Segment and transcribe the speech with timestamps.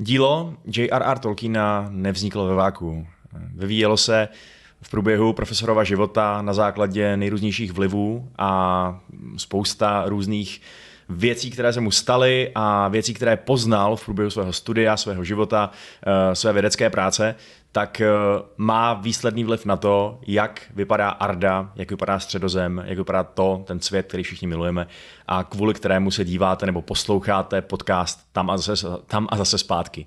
[0.00, 1.18] Dílo J.R.R.
[1.18, 3.06] Tolkiena nevzniklo ve váku.
[3.54, 4.28] Vyvíjelo se
[4.82, 9.00] v průběhu profesorova života na základě nejrůznějších vlivů a
[9.36, 10.60] spousta různých
[11.08, 15.70] věcí, které se mu staly a věcí, které poznal v průběhu svého studia, svého života,
[16.06, 17.34] eh, své vědecké práce,
[17.72, 18.08] tak eh,
[18.56, 23.80] má výsledný vliv na to, jak vypadá Arda, jak vypadá středozem, jak vypadá to, ten
[23.80, 24.86] svět, který všichni milujeme
[25.26, 30.06] a kvůli kterému se díváte nebo posloucháte podcast tam a zase, tam a zase zpátky.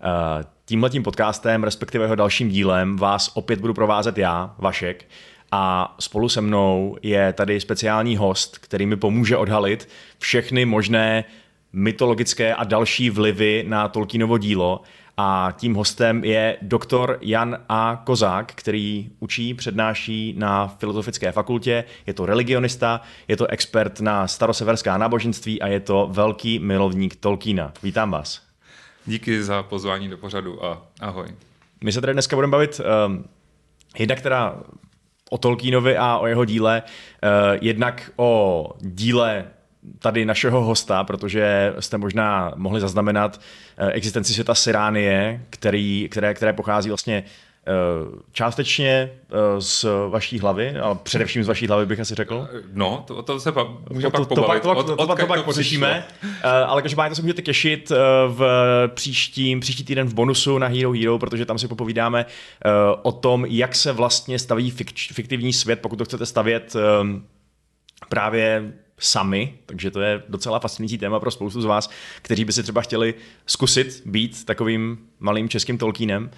[0.00, 5.04] Eh, tímhletím podcastem, respektive jeho dalším dílem, vás opět budu provázet já, Vašek,
[5.52, 11.24] a spolu se mnou je tady speciální host, který mi pomůže odhalit všechny možné
[11.72, 14.82] mytologické a další vlivy na Tolkienovo dílo.
[15.20, 18.02] A tím hostem je doktor Jan A.
[18.06, 24.98] Kozák, který učí, přednáší na Filozofické fakultě, je to religionista, je to expert na staroseverská
[24.98, 27.72] náboženství a je to velký milovník Tolkiena.
[27.82, 28.42] Vítám vás.
[29.06, 31.28] Díky za pozvání do pořadu a ahoj.
[31.84, 33.24] My se tady dneska budeme bavit um,
[33.98, 34.56] jednak teda
[35.30, 39.44] o Tolkienovi a o jeho díle, uh, jednak o díle
[39.98, 43.40] tady našeho hosta, protože jste možná mohli zaznamenat
[43.80, 47.47] uh, existenci světa Siránie, který, které, které pochází vlastně Eh,
[48.32, 52.48] částečně eh, z vaší hlavy, ale především z vaší hlavy bych asi řekl.
[52.72, 54.62] No, to, to se pa, můžeme to, pak pobavit.
[54.62, 57.92] To, to, to, to, to pak pořešíme, eh, ale každopádně to se můžete těšit
[58.28, 58.42] v
[58.94, 62.26] příštím, příští týden v bonusu na Hero Hero, protože tam si popovídáme
[63.02, 64.70] o tom, jak se vlastně staví
[65.12, 66.76] fiktivní svět, pokud to chcete stavět
[68.08, 71.90] právě sami, takže to je docela fascinující téma pro spoustu z vás,
[72.22, 73.14] kteří by si třeba chtěli
[73.46, 76.30] zkusit být takovým malým českým Tolkienem.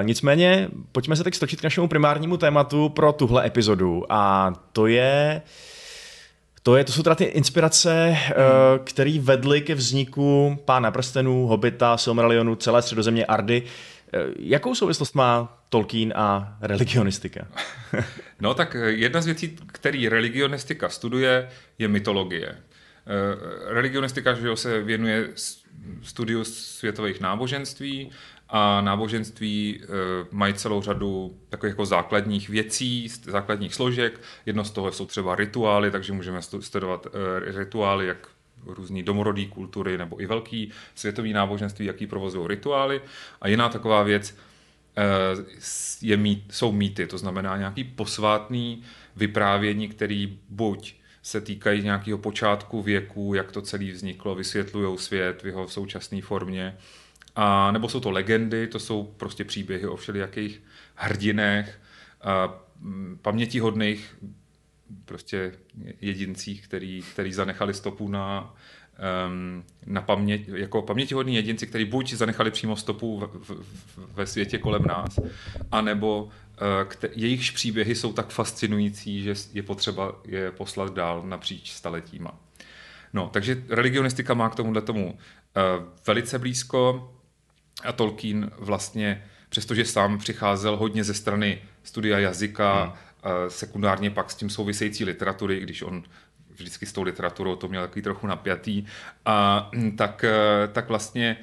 [0.00, 4.86] E, nicméně, pojďme se teď stočit k našemu primárnímu tématu pro tuhle epizodu a to
[4.86, 5.42] je
[6.62, 8.34] to, je, to jsou teda ty inspirace, hmm.
[8.84, 13.62] které vedly ke vzniku Pána prstenů, Hobita, Silmarillionu, celé středozemě Ardy.
[14.14, 17.48] Eh, jakou souvislost má Tolkien a religionistika?
[18.40, 21.48] no tak eh, jedna z věcí, který religionistika studuje,
[21.78, 22.48] je mytologie.
[22.48, 25.28] Eh, religionistika že se věnuje
[26.02, 28.10] studiu světových náboženství
[28.48, 29.82] a náboženství
[30.30, 34.20] mají celou řadu takových jako základních věcí, základních složek.
[34.46, 37.06] Jedno z toho jsou třeba rituály, takže můžeme studovat
[37.44, 38.28] rituály, jak
[38.66, 43.00] různý domorodý kultury nebo i velký světový náboženství, jaký provozují rituály.
[43.40, 44.36] A jiná taková věc
[44.96, 45.02] eh,
[46.02, 46.18] je
[46.50, 48.82] jsou mýty, to znamená nějaký posvátný
[49.16, 55.46] vyprávění, který buď se týkají nějakého počátku věku, jak to celé vzniklo, vysvětlují svět v
[55.46, 56.76] jeho současné formě,
[57.36, 60.62] a nebo jsou to legendy, to jsou prostě příběhy o všelijakých
[60.94, 61.80] hrdinech,
[62.20, 62.54] a
[63.22, 64.16] pamětihodných
[65.04, 65.52] prostě
[66.00, 68.54] jedincích, který, který zanechali stopu na,
[69.86, 74.82] na paměť, jako pamětihodní jedinci, kteří buď zanechali přímo stopu v, v, ve světě kolem
[74.82, 75.18] nás,
[75.72, 76.30] anebo uh,
[76.88, 82.40] kte, jejichž příběhy jsou tak fascinující, že je potřeba je poslat dál napříč staletíma.
[83.12, 85.18] No, takže religionistika má k tomuhle tomu uh,
[86.06, 87.10] velice blízko
[87.84, 93.07] a Tolkien vlastně, přestože sám přicházel hodně ze strany studia jazyka, hmm
[93.48, 96.02] sekundárně pak s tím související literatury, když on
[96.58, 98.84] vždycky s tou literaturou to měl takový trochu napjatý,
[99.24, 101.36] a, tak, e, tak vlastně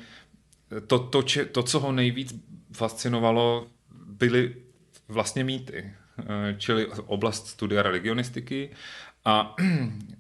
[0.87, 2.35] to, to, če, to, co ho nejvíc
[2.73, 3.67] fascinovalo,
[4.07, 4.55] byly
[5.07, 5.93] vlastně mýty,
[6.29, 8.69] e, čili oblast studia religionistiky.
[9.25, 9.55] A,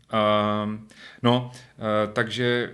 [0.09, 0.69] a
[1.23, 2.73] no, a, e, takže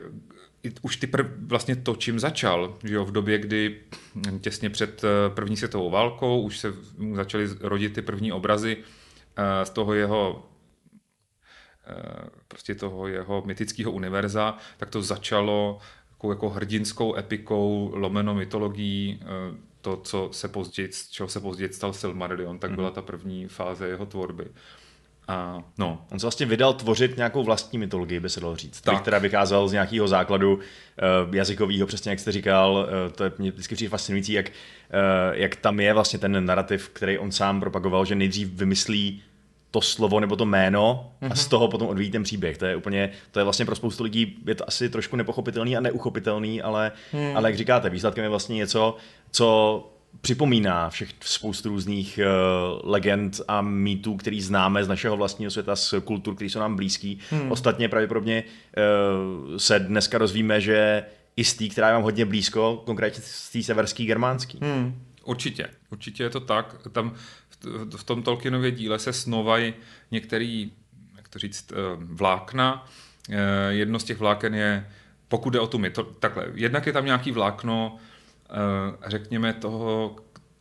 [0.81, 3.81] už ty prv, vlastně to, čím začal, že jo, v době, kdy
[4.41, 6.73] těsně před eh, první světovou válkou už se
[7.13, 8.77] začaly rodit ty první obrazy
[9.37, 10.49] eh, z toho jeho
[11.87, 15.79] eh, prostě toho jeho mytického univerza, tak to začalo
[16.11, 19.19] jako, jako hrdinskou epikou, lomeno mytologií,
[19.81, 22.95] to, co se později, čeho se později stal Silmarillion, tak byla mhm.
[22.95, 24.45] ta první fáze jeho tvorby.
[25.27, 29.01] A no, on se vlastně vydal tvořit nějakou vlastní mytologii, by se dalo říct, tak.
[29.01, 33.51] která vycházel z nějakého základu uh, jazykového, přesně jak jste říkal, uh, to je mě
[33.51, 34.53] vždycky přijde fascinující, jak, uh,
[35.31, 39.23] jak tam je vlastně ten narrativ, který on sám propagoval, že nejdřív vymyslí
[39.71, 41.31] to slovo nebo to jméno mm-hmm.
[41.31, 41.49] a z mhm.
[41.49, 42.57] toho potom odvíjí ten příběh.
[42.57, 45.81] To je úplně, to je vlastně pro spoustu lidí, je to asi trošku nepochopitelný a
[45.81, 47.37] neuchopitelný, ale, hmm.
[47.37, 48.97] ale jak říkáte, výsledkem je vlastně něco,
[49.31, 49.87] co
[50.21, 55.93] připomíná všech spoustu různých uh, legend a mýtů, který známe z našeho vlastního světa, z
[56.03, 57.19] kultur, které jsou nám blízký.
[57.29, 57.51] Hmm.
[57.51, 61.03] Ostatně pravděpodobně uh, se dneska rozvíme, že
[61.35, 64.59] i z té, která je vám hodně blízko, konkrétně z té severský germánský.
[64.61, 65.03] Hmm.
[65.23, 66.75] Určitě, určitě je to tak.
[66.91, 67.13] Tam
[67.49, 69.73] v, v tom Tolkienově díle se snovají
[70.11, 70.71] některý,
[71.17, 72.87] jak to říct, uh, vlákna.
[73.69, 74.85] Jedno z těch vláken je
[75.31, 77.97] pokud jde o tu myto, takhle, jednak je tam nějaký vlákno,
[79.07, 80.15] řekněme, toho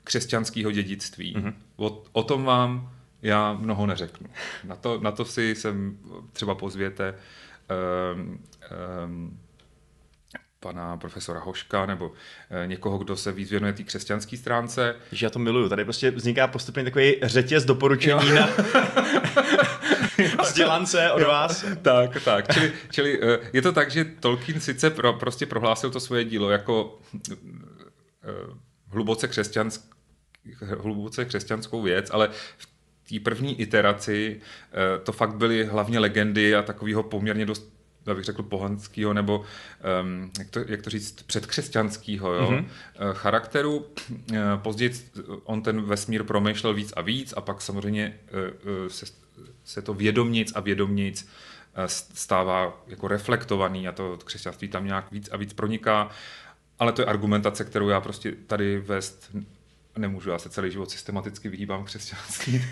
[0.04, 1.36] křesťanského dědictví.
[1.36, 1.54] Mm-hmm.
[1.76, 2.90] O, o tom vám
[3.22, 4.26] já mnoho neřeknu.
[4.64, 5.98] Na to, na to si sem
[6.32, 7.14] třeba pozvěte
[8.14, 8.40] um,
[9.04, 9.38] um,
[10.60, 12.12] pana profesora Hoška nebo
[12.50, 14.96] e, někoho, kdo se víc věnuje té křesťanské stránce.
[15.12, 15.68] Že já to miluju.
[15.68, 18.34] Tady prostě vzniká postupně takový řetěz doporučení jo.
[18.34, 18.48] na
[20.42, 21.28] vzdělance od jo.
[21.28, 21.64] vás.
[21.82, 22.54] Tak, tak.
[22.54, 26.50] Čili, čili e, je to tak, že Tolkien sice pro, prostě prohlásil to svoje dílo
[26.50, 26.98] jako
[28.88, 29.90] hluboce křesťanské
[30.78, 32.68] hluboce křesťanskou věc, ale v
[33.08, 34.40] té první iteraci
[34.72, 37.80] eh, to fakt byly hlavně legendy a takového poměrně dost
[38.14, 39.38] bych řekl pohanského nebo
[40.02, 42.50] um, jak, to, jak to říct, předkřesťanského jo?
[42.50, 42.66] Mm-hmm.
[43.12, 43.86] charakteru.
[44.32, 44.92] Eh, později
[45.44, 48.18] on ten vesmír promýšlel víc a víc a pak samozřejmě
[48.88, 49.06] se,
[49.64, 51.28] se to vědomnic a vědomnic
[51.86, 56.10] stává jako reflektovaný a to křesťanství tam nějak víc a víc proniká.
[56.80, 59.30] Ale to je argumentace, kterou já prostě tady vést
[59.96, 62.64] nemůžu, já se celý život systematicky vyhýbám křesťanství,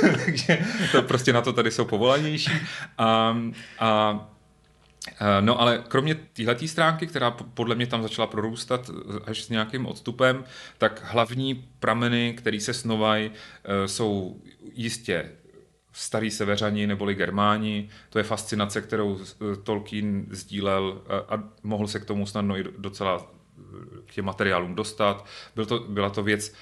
[0.24, 0.58] takže
[0.92, 2.50] to prostě na to tady jsou povolanější.
[2.98, 3.36] A,
[3.78, 4.20] a
[5.40, 8.90] No ale kromě téhleté stránky, která podle mě tam začala prorůstat
[9.24, 10.44] až s nějakým odstupem,
[10.78, 13.30] tak hlavní prameny, které se snovají,
[13.64, 14.40] e, jsou
[14.74, 15.30] jistě
[15.96, 17.88] starý severani neboli germáni.
[18.10, 19.20] To je fascinace, kterou
[19.62, 23.32] Tolkien sdílel a mohl se k tomu snadno i docela
[24.06, 25.26] k těm materiálům dostat.
[25.54, 26.54] Byl to, byla to věc,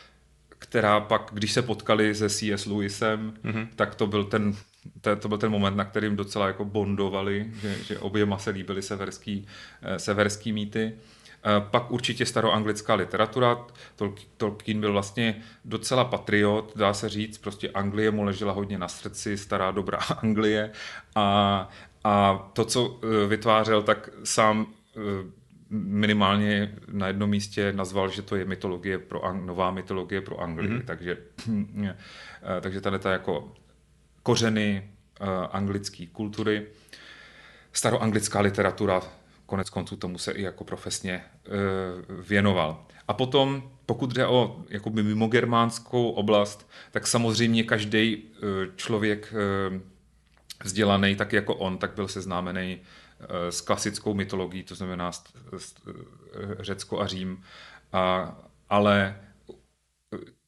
[0.48, 2.66] která pak, když se potkali se C.S.
[2.66, 3.68] Lewisem, mm-hmm.
[3.76, 4.54] tak to byl ten
[5.00, 8.82] to, to byl ten moment, na kterým docela jako bondovali, že, že oběma se líbily
[8.82, 9.46] severský,
[9.82, 10.92] eh, severský mýty.
[10.92, 11.00] Eh,
[11.60, 13.66] pak určitě staroanglická literatura.
[14.36, 17.38] Tolkien byl vlastně docela patriot, dá se říct.
[17.38, 20.70] Prostě Anglie mu ležela hodně na srdci, stará dobrá Anglie.
[21.14, 21.68] A,
[22.04, 24.66] a to, co eh, vytvářel, tak sám
[25.70, 30.70] minimálně na jednom místě nazval, že to je mytologie pro Ang- nová mytologie pro Anglii.
[30.70, 30.84] Mm-hmm.
[30.84, 31.18] Takže,
[31.84, 33.52] eh, takže tady ta jako
[34.22, 34.90] kořeny
[35.20, 36.66] uh, anglické kultury,
[37.72, 39.02] staroanglická literatura,
[39.46, 42.86] konec konců tomu se i jako profesně uh, věnoval.
[43.08, 48.28] A potom, pokud jde o jakoby mimogermánskou oblast, tak samozřejmě každý uh,
[48.76, 49.34] člověk
[49.70, 49.80] uh,
[50.64, 52.80] vzdělaný, tak jako on, tak byl seznámený
[53.20, 55.10] Eh, s klasickou mytologií, to znamená
[55.52, 55.58] eh,
[56.60, 57.42] Řecko a Řím,
[57.92, 58.36] a,
[58.68, 59.20] ale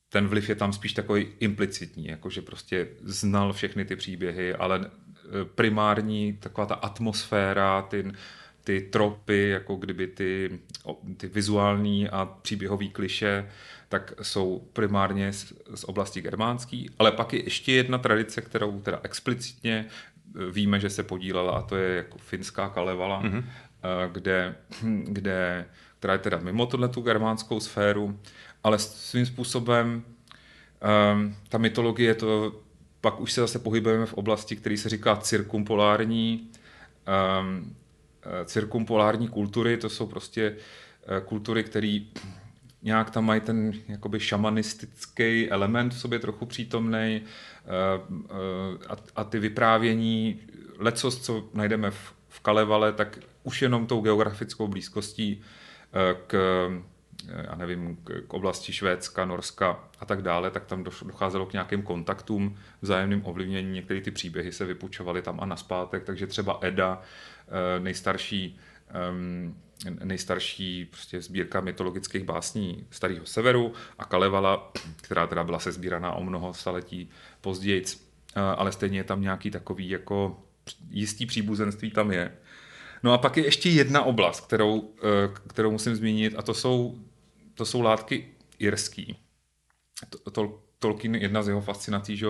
[0.08, 5.44] ten vliv je tam spíš takový implicitní, jakože prostě znal všechny ty příběhy, ale eh,
[5.44, 8.12] primární taková ta atmosféra, ty,
[8.66, 10.58] ty tropy, jako kdyby ty,
[11.16, 13.48] ty vizuální a příběhové kliše,
[13.88, 19.00] tak jsou primárně z, z oblasti germánský, ale pak je ještě jedna tradice, kterou teda
[19.02, 19.86] explicitně
[20.50, 23.44] víme, že se podílela a to je jako finská Kalevala, mm-hmm.
[24.12, 24.54] kde,
[25.04, 25.66] kde,
[25.98, 28.20] která je teda mimo tohle tu germánskou sféru,
[28.64, 32.60] ale svým způsobem um, ta mytologie, to
[33.00, 36.50] pak už se zase pohybujeme v oblasti, který se říká cirkumpolární,
[37.40, 37.76] um,
[38.44, 42.00] cirkumpolární kultury, to jsou prostě uh, kultury, které
[42.86, 47.70] nějak tam mají ten jakoby šamanistický element v sobě trochu přítomný eh,
[48.30, 50.40] eh, a, ty vyprávění,
[50.78, 55.42] lecos, co najdeme v, v Kalevale, tak už jenom tou geografickou blízkostí
[55.92, 56.36] eh, k,
[57.50, 62.56] já nevím, k oblasti Švédska, Norska a tak dále, tak tam docházelo k nějakým kontaktům,
[62.82, 63.72] vzájemným ovlivnění.
[63.72, 67.02] Některé ty příběhy se vypučovaly tam a naspátek, takže třeba Eda,
[67.78, 69.54] nejstarší ehm,
[70.04, 76.54] nejstarší prostě sbírka mytologických básní Starého severu a Kalevala, která teda byla sezbíraná o mnoho
[76.54, 77.10] staletí
[77.40, 77.84] později,
[78.56, 80.42] ale stejně je tam nějaký takový jako
[80.90, 82.32] jistý příbuzenství tam je.
[83.02, 86.98] No a pak je ještě jedna oblast, kterou, e, kterou musím zmínit a to jsou,
[87.54, 89.16] to jsou látky irský.
[90.10, 92.26] To, to, Tolkien, jedna z jeho fascinací, že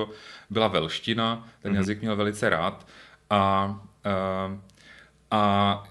[0.51, 1.77] byla velština, ten mm-hmm.
[1.77, 2.87] jazyk měl velice rád
[3.31, 3.37] a,
[4.05, 4.61] a,
[5.31, 5.83] a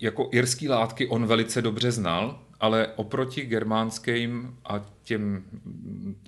[0.00, 5.44] jako irský látky on velice dobře znal, ale oproti germánským a těm,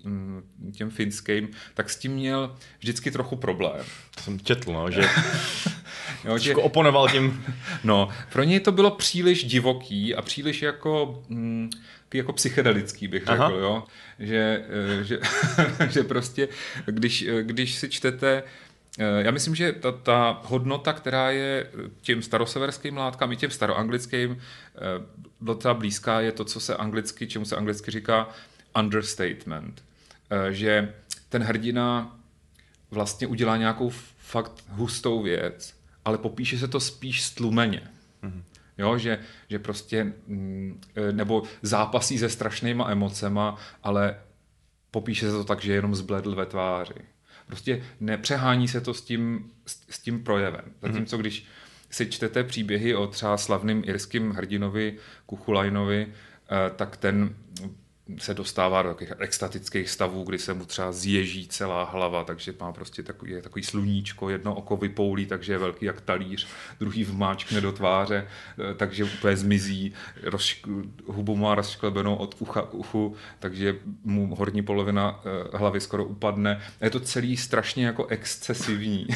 [0.05, 0.43] mm,
[0.73, 3.85] těm finským, tak s tím měl vždycky trochu problém.
[4.15, 5.03] To jsem četl, no, že
[6.25, 7.45] jo, že oponoval tím.
[7.85, 11.71] No, pro něj to bylo příliš divoký a příliš jako, mm,
[12.15, 13.51] jako psychedelický, bych řekl, Aha.
[13.51, 13.85] jo.
[14.19, 14.65] Že,
[15.01, 15.19] eh, že,
[15.91, 16.49] že prostě,
[16.87, 18.66] když, když si čtete Eh,
[18.99, 24.81] já myslím, že ta, ta hodnota, která je těm staroseverským látkám i těm staroanglickým eh,
[25.41, 28.29] docela blízká, je to, co se anglicky, čemu se anglicky říká
[28.81, 29.85] understatement.
[30.31, 30.95] Eh, že
[31.29, 32.17] ten hrdina
[32.91, 35.75] vlastně udělá nějakou fakt hustou věc,
[36.05, 37.83] ale popíše se to spíš stlumeně.
[38.23, 38.43] Mm-hmm.
[38.79, 40.81] Jo, že, že prostě, mm,
[41.13, 44.19] nebo zápasí se strašnýma emocema, ale
[44.91, 46.95] popíše se to tak, že jenom zbledl ve tváři.
[47.47, 50.65] Prostě nepřehání se to s tím, s, tím projevem.
[50.83, 51.47] Zatímco když
[51.91, 57.35] si čtete příběhy o třeba slavným irským hrdinovi Kuchulajnovi, e, tak ten
[58.19, 62.73] se dostává do takových extatických stavů, kdy se mu třeba zježí celá hlava, takže má
[62.73, 66.47] prostě takový, je takový sluníčko, jedno oko vypoulí, takže je velký jak talíř,
[66.81, 68.27] druhý vmáčkne do tváře,
[68.71, 74.63] eh, takže úplně zmizí, rozšk- hubu má rozšklebenou od ucha k uchu, takže mu horní
[74.63, 76.61] polovina eh, hlavy skoro upadne.
[76.81, 79.07] Je to celý strašně jako excesivní.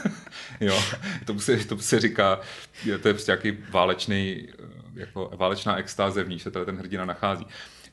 [0.60, 0.82] jo,
[1.24, 2.40] to se, to se říká,
[2.84, 4.54] to je prostě nějaký válečný, eh,
[4.94, 7.46] jako válečná extáze v ní se ten hrdina nachází.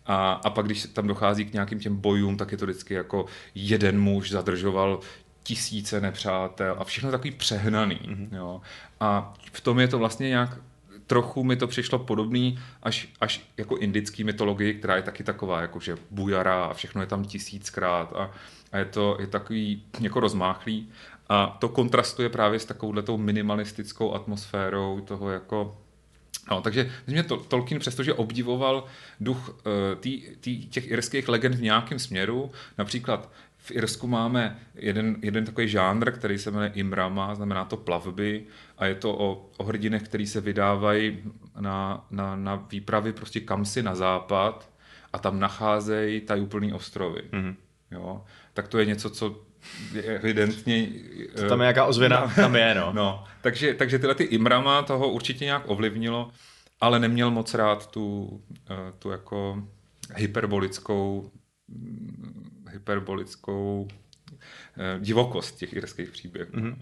[0.06, 3.26] A, a pak, když tam dochází k nějakým těm bojům, tak je to vždycky jako
[3.56, 5.00] jeden muž zadržoval
[5.44, 8.00] tisíce nepřátel a všechno takový přehnaný.
[8.04, 8.36] Mm-hmm.
[8.36, 8.62] Jo.
[9.00, 10.58] A v tom je to vlastně nějak
[11.08, 15.80] trochu mi to přišlo podobný až, až jako indický mytologii, která je taky taková, jako
[15.80, 18.32] že bujara a všechno je tam tisíckrát a,
[18.72, 20.90] a je to je takový jako rozmáchlý.
[21.30, 25.78] A to kontrastuje právě s takovouhletou minimalistickou atmosférou toho jako
[26.50, 28.86] No, takže myslím, že Tolkien, přestože obdivoval
[29.20, 29.56] duch uh,
[30.00, 35.68] tý, tý, těch irských legend v nějakém směru, například v Irsku máme jeden, jeden takový
[35.68, 38.44] žánr, který se jmenuje Imrama, znamená to plavby
[38.78, 41.24] a je to o, o hrdinech, který se vydávají
[41.60, 44.70] na, na, na výpravy prostě kam si na západ
[45.14, 47.22] a tam nacházejí tajuplný ostrovy.
[47.32, 47.56] Mm-hmm.
[47.92, 48.24] Jo?
[48.54, 49.42] Tak to je něco, co
[50.04, 50.88] evidentně...
[51.36, 52.92] To tam je nějaká ozvěna, no, tam je, no.
[52.94, 53.24] no.
[53.42, 56.32] Takže, takže tyhle ty Imrama toho určitě nějak ovlivnilo,
[56.82, 58.42] ale neměl moc rád tu,
[58.72, 59.64] eh, tu jako
[60.16, 61.32] hyperbolickou
[62.72, 63.88] hyperbolickou
[64.78, 66.52] eh, divokost těch irských příběhů.
[66.52, 66.76] Mm-hmm.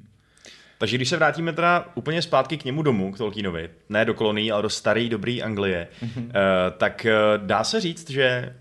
[0.78, 4.52] Takže když se vrátíme teda úplně zpátky k němu domů, k Tolkienovi, ne do kolonií,
[4.52, 6.32] ale do staré, dobré Anglie, mm-hmm.
[6.78, 7.08] tak
[7.38, 8.56] dá se říct, že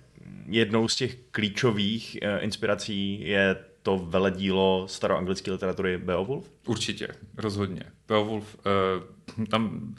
[0.49, 3.57] jednou z těch klíčových inspirací je
[3.88, 6.50] to veledílo staroanglické literatury Beowulf?
[6.66, 7.83] Určitě, rozhodně.
[8.09, 9.95] Beowulf uh, tam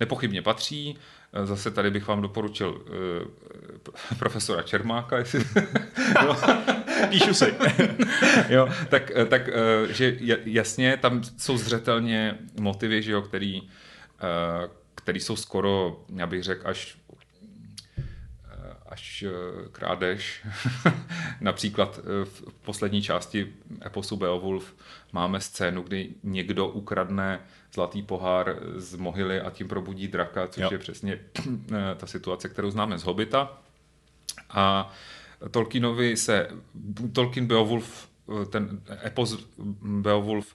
[0.00, 0.98] nepochybně patří.
[1.32, 5.44] Eh, zase tady bych vám doporučil uh, profesora Čermáka, jestli...
[6.26, 6.36] no.
[7.10, 7.54] Píšu si.
[8.48, 9.50] jo, tak, tak
[9.88, 13.62] že jasně, tam jsou zřetelně motivy, že jo, který,
[14.94, 16.96] který jsou skoro, já bych řekl, až
[18.94, 19.30] až eh,
[19.72, 20.46] krádež.
[21.40, 23.52] Například eh, v poslední části
[23.86, 24.74] eposu Beowulf
[25.12, 27.40] máme scénu, kdy někdo ukradne
[27.74, 30.68] zlatý pohár z mohyly a tím probudí draka, což jo.
[30.72, 33.62] je přesně eh, ta situace, kterou známe z Hobita.
[34.50, 34.92] A
[35.50, 36.48] Tolkienovi se,
[37.12, 38.08] Tolkien Beowulf,
[38.50, 39.46] ten epos
[39.82, 40.54] Beowulf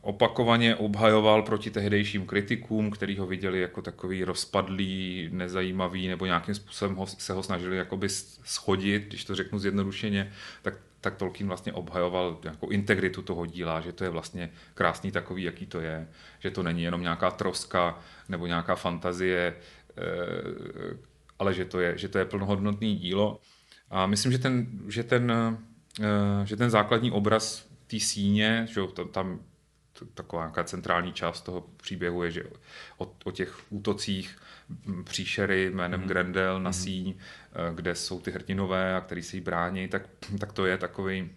[0.00, 6.96] opakovaně obhajoval proti tehdejším kritikům, který ho viděli jako takový rozpadlý, nezajímavý nebo nějakým způsobem
[6.96, 8.08] ho, se ho snažili jakoby
[8.44, 13.92] schodit, když to řeknu zjednodušeně, tak, tak Tolkien vlastně obhajoval jako integritu toho díla, že
[13.92, 17.98] to je vlastně krásný takový, jaký to je, že to není jenom nějaká troska
[18.28, 19.54] nebo nějaká fantazie,
[19.98, 20.96] eh,
[21.38, 23.40] ale že to je, že to je plnohodnotný dílo.
[23.90, 25.32] A myslím, že ten, že ten,
[26.00, 29.40] eh, že ten základní obraz té síně, že tam, tam
[30.14, 32.44] taková nějaká centrální část toho příběhu je, že
[32.98, 34.38] o, o těch útocích
[35.04, 36.08] příšery jménem mm.
[36.08, 36.74] Grendel na mm.
[36.74, 40.02] síň, eh, kde jsou ty hrdinové a který se jí brání, tak,
[40.38, 41.30] tak to je takový,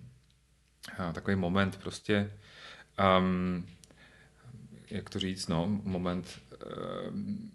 [1.10, 2.32] eh, takový moment prostě,
[3.20, 3.68] um,
[4.90, 6.40] jak to říct, no, moment
[7.10, 7.52] um,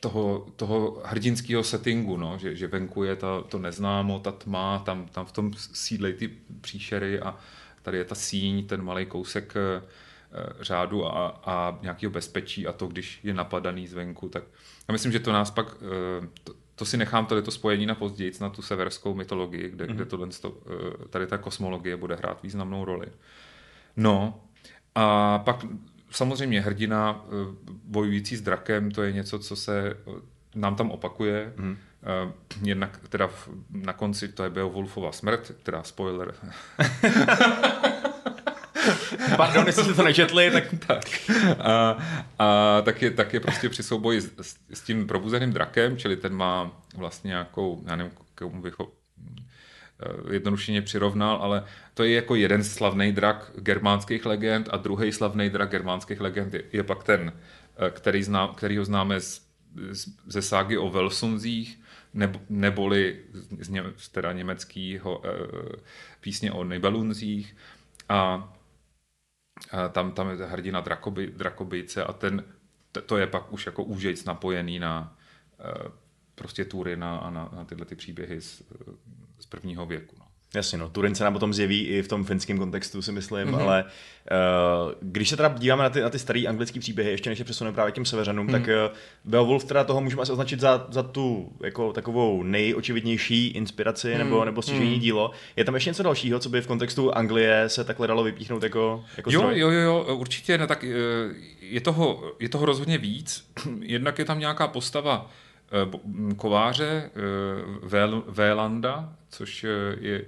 [0.00, 5.08] toho, toho hrdinského settingu, no, že, že venku je ta, to neznámo, ta tma, tam,
[5.08, 6.28] tam v tom sídlej ty
[6.60, 7.38] příšery a,
[7.86, 9.82] tady je ta síň, ten malý kousek eh,
[10.60, 14.42] řádu a, a nějakého bezpečí a to, když je napadaný zvenku, tak
[14.88, 17.94] já myslím, že to nás pak, eh, to, to si nechám tady to spojení na
[17.94, 19.94] později, na tu severskou mytologii, kde, mm-hmm.
[19.94, 23.06] kde tohle, eh, tady ta kosmologie bude hrát významnou roli.
[23.96, 24.40] No
[24.94, 25.66] a pak
[26.10, 27.24] samozřejmě hrdina
[27.84, 29.96] bojující s drakem, to je něco, co se
[30.54, 31.52] nám tam opakuje.
[31.56, 31.76] Mm.
[32.06, 32.32] Uh,
[32.62, 33.30] jednak teda
[33.70, 36.34] na konci to je Beowulfova smrt, teda spoiler.
[39.36, 40.64] Pardon, jestli jste to nečetli, tak...
[40.86, 41.04] tak.
[41.58, 41.98] A,
[42.38, 46.16] a tak, je, tak je prostě při souboji s, s, s tím probuzeným drakem, čili
[46.16, 48.92] ten má vlastně nějakou, já nevím, komu bych ho
[50.02, 55.50] eh, jednodušeně přirovnal, ale to je jako jeden slavný drak germánských legend a druhý slavný
[55.50, 57.32] drak germánských legend je, je pak ten,
[57.76, 59.40] eh, který, zná, který ho známe z,
[60.26, 61.80] ze ságy o Velsonzích,
[62.16, 63.24] nebo, neboli
[63.60, 65.30] z, ně, z teda německého e,
[66.20, 67.56] písně o Nibelunzích
[68.08, 68.52] a,
[69.70, 72.44] a tam, tam je hrdina Drakoby, Drakobyjce a ten
[73.06, 75.16] to je pak už jako úžejc napojený na
[76.34, 78.62] prostě Turina a na, na tyhle ty příběhy z,
[79.38, 80.16] z prvního věku.
[80.18, 80.25] No.
[80.56, 83.60] Jasně, no, Turin se nám potom zjeví i v tom finském kontextu, si myslím, mm-hmm.
[83.60, 87.38] ale uh, když se teda díváme na ty, na ty staré anglické příběhy, ještě než
[87.38, 88.52] se přesuneme právě k těm severanům, mm-hmm.
[88.52, 94.08] tak uh, Beowulf teda toho můžeme asi označit za, za tu jako takovou nejočividnější inspiraci
[94.08, 94.18] mm-hmm.
[94.18, 95.00] nebo, nebo stěžení mm-hmm.
[95.00, 95.30] dílo.
[95.56, 99.04] Je tam ještě něco dalšího, co by v kontextu Anglie se takhle dalo vypíchnout jako,
[99.16, 100.88] jako jo, jo, jo, jo, určitě, no, tak eh,
[101.60, 103.44] je toho, je toho rozhodně víc.
[103.80, 105.30] Jednak je tam nějaká postava,
[106.36, 110.24] kováře eh, Vélanda, což je, je,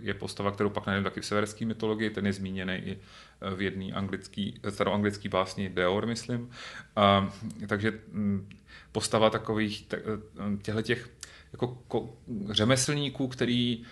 [0.00, 2.98] je postava, kterou pak najdeme taky v severské mytologii, ten je zmíněný i
[3.56, 6.50] v jedné anglický, staroanglický básni Deor, myslím.
[6.96, 7.32] A,
[7.66, 8.48] takže hm,
[8.92, 9.98] postava takových eh,
[10.62, 11.10] těchto těch
[11.52, 12.16] jako ko,
[12.50, 13.84] řemeslníků, který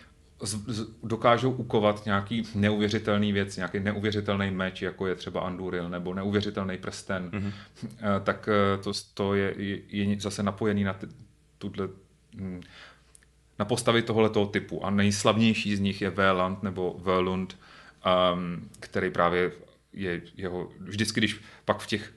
[1.02, 7.30] dokážou ukovat nějaký neuvěřitelný věc, nějaký neuvěřitelný meč, jako je třeba Anduril, nebo neuvěřitelný prsten,
[7.30, 7.52] mm-hmm.
[8.22, 10.96] tak eh, to, to je, je, je zase napojený na
[11.58, 11.88] tuhle
[12.36, 12.60] hm,
[13.58, 14.84] na postavy tohoto typu.
[14.84, 17.46] A nejslavnější z nich je Véland nebo Völund,
[18.34, 19.52] um, který právě
[19.92, 22.12] je jeho, vždycky, když pak v těch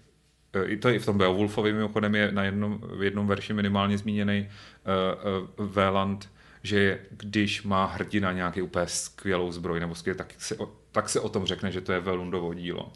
[0.54, 3.98] eh, i to i v tom Beowulfovi mimochodem je na jednom, v jednom verši minimálně
[3.98, 6.30] zmíněný uh, uh, Véland,
[6.64, 10.58] že když má hrdina nějaký úplně skvělou zbroj nebo skvělý, tak se,
[10.92, 12.94] tak se o tom řekne, že to je Velundovo dílo.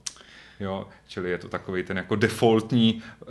[0.62, 3.30] Jo, čili je to takový ten jako defaultní uh,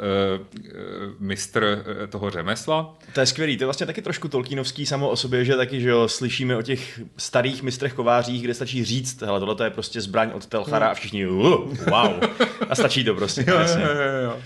[1.19, 2.99] mistr uh, toho řemesla.
[3.15, 5.89] To je skvělý, to je vlastně taky trošku Tolkienovský samo o sobě, že taky, že
[5.89, 10.31] jo, slyšíme o těch starých mistrech kovářích, kde stačí říct, hele, tohle je prostě zbraň
[10.35, 12.21] od Telchara a všichni, uh, wow,
[12.69, 13.45] a stačí to prostě.
[13.49, 14.41] jo, jo, jo, jo.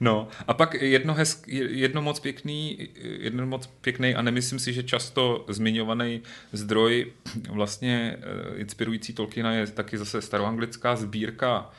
[0.00, 4.82] No, a pak jedno, hezk, jedno moc pěkný, jedno moc pěkný a nemyslím si, že
[4.82, 7.12] často zmiňovaný zdroj
[7.48, 8.16] vlastně
[8.56, 11.70] inspirující Tolkiena je taky zase staroanglická sbírka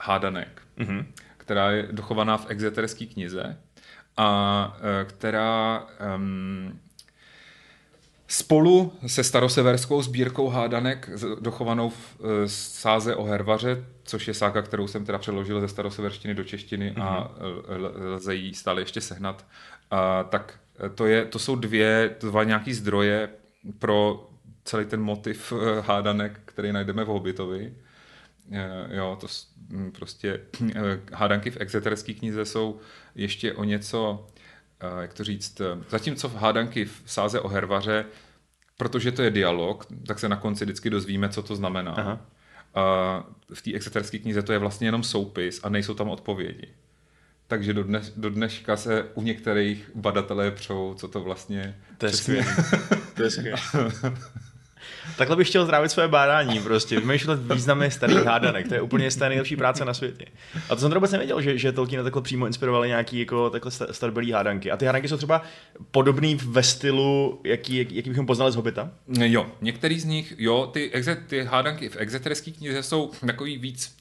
[0.00, 1.06] hádanek, mm-hmm.
[1.36, 3.58] která je dochovaná v exeterské knize
[4.16, 6.80] a e, která um,
[8.28, 11.10] spolu se staroseverskou sbírkou hádanek
[11.40, 16.34] dochovanou v e, sáze o Hervaře, což je sága, kterou jsem teda přeložil ze staroseverštiny
[16.34, 17.02] do češtiny mm-hmm.
[17.02, 18.14] a mhm.
[18.14, 19.46] lze ji stále ještě sehnat,
[19.90, 20.58] a, tak
[20.94, 23.28] to, je, to jsou dvě, dva nějaký zdroje
[23.78, 24.28] pro
[24.64, 27.74] celý ten motiv e, hádanek, který najdeme v Hobbitovi.
[28.90, 29.26] Jo, to
[29.98, 30.40] prostě
[30.74, 32.80] eh, hádanky v exeterské knize jsou
[33.14, 34.26] ještě o něco,
[34.80, 38.04] eh, jak to říct, eh, zatímco v hádanky v sáze o hervaře,
[38.76, 41.92] protože to je dialog, tak se na konci vždycky dozvíme, co to znamená.
[41.92, 42.20] Aha.
[42.74, 46.68] A v té exeterské knize to je vlastně jenom soupis a nejsou tam odpovědi.
[47.46, 51.78] Takže do, dnes, do dneška se u některých badatelé přou, co to vlastně...
[51.98, 52.56] To je skvělé.
[53.16, 53.60] to je skvělé.
[55.16, 59.18] Takhle bych chtěl zdravit své bádání, prostě vymýšlet významy starých hádanek, to je úplně z
[59.18, 60.24] nejlepší práce na světě.
[60.68, 63.72] A to jsem to vůbec nevěděl, že, že Tolkien takhle přímo inspirovali nějaký jako takhle
[63.90, 64.70] starbilý hádanky.
[64.70, 65.42] A ty hádanky jsou třeba
[65.90, 68.90] podobný ve stylu, jaký, jaký bychom poznali z Hobita?
[69.08, 73.96] Jo, některý z nich, jo, ty, exe, ty hádanky v exeterské knize jsou takový víc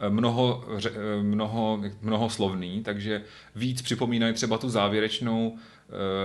[0.00, 3.22] eh, mnoho, eh, mnoho, mnoho slovný, takže
[3.54, 5.58] víc připomínají třeba tu závěrečnou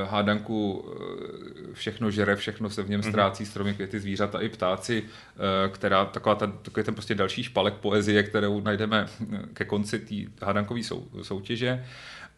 [0.09, 3.09] hádanku eh, všechno žere, všechno se v něm mhm.
[3.09, 7.73] ztrácí, stromy, květy, zvířata i ptáci, eh, která taková ta, takový ten prostě další špalek
[7.73, 9.07] poezie, kterou najdeme
[9.53, 11.85] ke konci té hádankové sou, soutěže.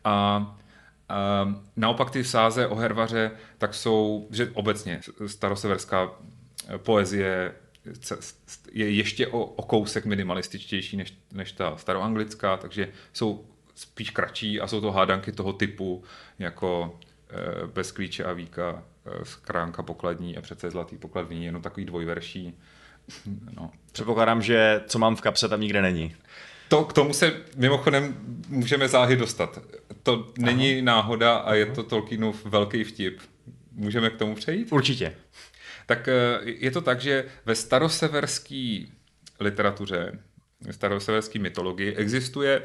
[0.03, 0.57] A
[1.09, 6.11] a naopak ty sáze o hervaře, tak jsou, že obecně staroseverská
[6.77, 7.51] poezie
[8.71, 14.67] je ještě o, o kousek minimalističtější než, než ta staroanglická, takže jsou spíš kratší a
[14.67, 16.03] jsou to hádanky toho typu,
[16.39, 17.12] jako Eh,
[17.73, 22.53] bez klíče a víka, eh, skránka pokladní a přece zlatý pokladní, jenom takový dvojverší.
[23.55, 23.71] No.
[23.91, 26.15] Předpokládám, že co mám v kapse tam nikde není.
[26.67, 28.15] To, k tomu se mimochodem
[28.47, 29.59] můžeme záhy dostat.
[30.03, 30.81] To není Aha.
[30.83, 33.19] náhoda a je to Tolkienův velký vtip.
[33.71, 34.67] Můžeme k tomu přejít?
[34.71, 35.15] Určitě.
[35.85, 38.79] Tak eh, je to tak, že ve staroseverské
[39.39, 40.19] literatuře,
[40.61, 42.61] ve staroseverské mytologii existuje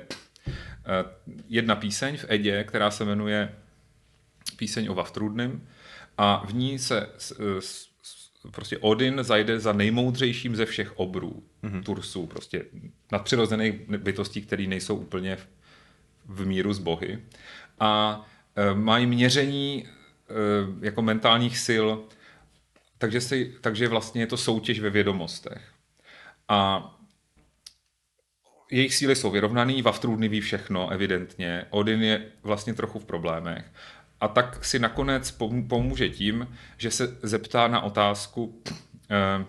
[1.48, 3.54] jedna píseň v Edě, která se jmenuje
[4.56, 5.68] píseň o Vafthrudnem
[6.18, 7.88] a v ní se s,
[8.50, 11.82] prostě Odin zajde za nejmoudřejším ze všech obrů, mm-hmm.
[11.82, 12.64] Tursů, prostě
[13.12, 15.46] nadpřirozených bytostí, které nejsou úplně v,
[16.24, 17.18] v míru s bohy.
[17.80, 18.24] A
[18.56, 21.86] e, mají měření e, jako mentálních sil,
[22.98, 25.72] takže, si, takže vlastně je to soutěž ve vědomostech.
[26.48, 26.90] A
[28.70, 31.64] jejich síly jsou vyrovnaný, Vafthrudny ví všechno, evidentně.
[31.70, 33.72] Odin je vlastně trochu v problémech.
[34.20, 35.30] A tak si nakonec
[35.68, 38.62] pomůže tím, že se zeptá na otázku,
[39.10, 39.44] eh,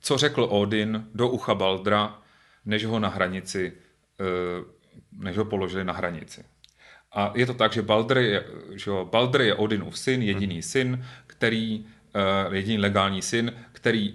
[0.00, 2.18] co řekl Odin do ucha Baldra,
[2.64, 3.72] než ho na hranici
[4.20, 4.80] eh,
[5.12, 6.44] než ho položili na hranici.
[7.12, 10.62] A je to tak, že Balder je, že Balder je Odinův syn, jediný hmm.
[10.62, 11.86] syn, který,
[12.46, 14.14] uh, jediný legální syn, který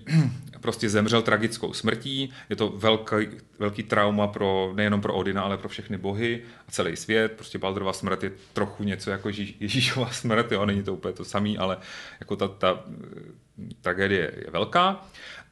[0.65, 2.33] prostě zemřel tragickou smrtí.
[2.49, 3.15] Je to velký,
[3.59, 7.31] velký trauma pro, nejenom pro Odina, ale pro všechny bohy a celý svět.
[7.31, 11.57] Prostě Balderova smrt je trochu něco jako Ježíšova smrt, jo, není to úplně to samý,
[11.57, 11.77] ale
[12.19, 15.05] jako ta, ta eh, tragédie je velká.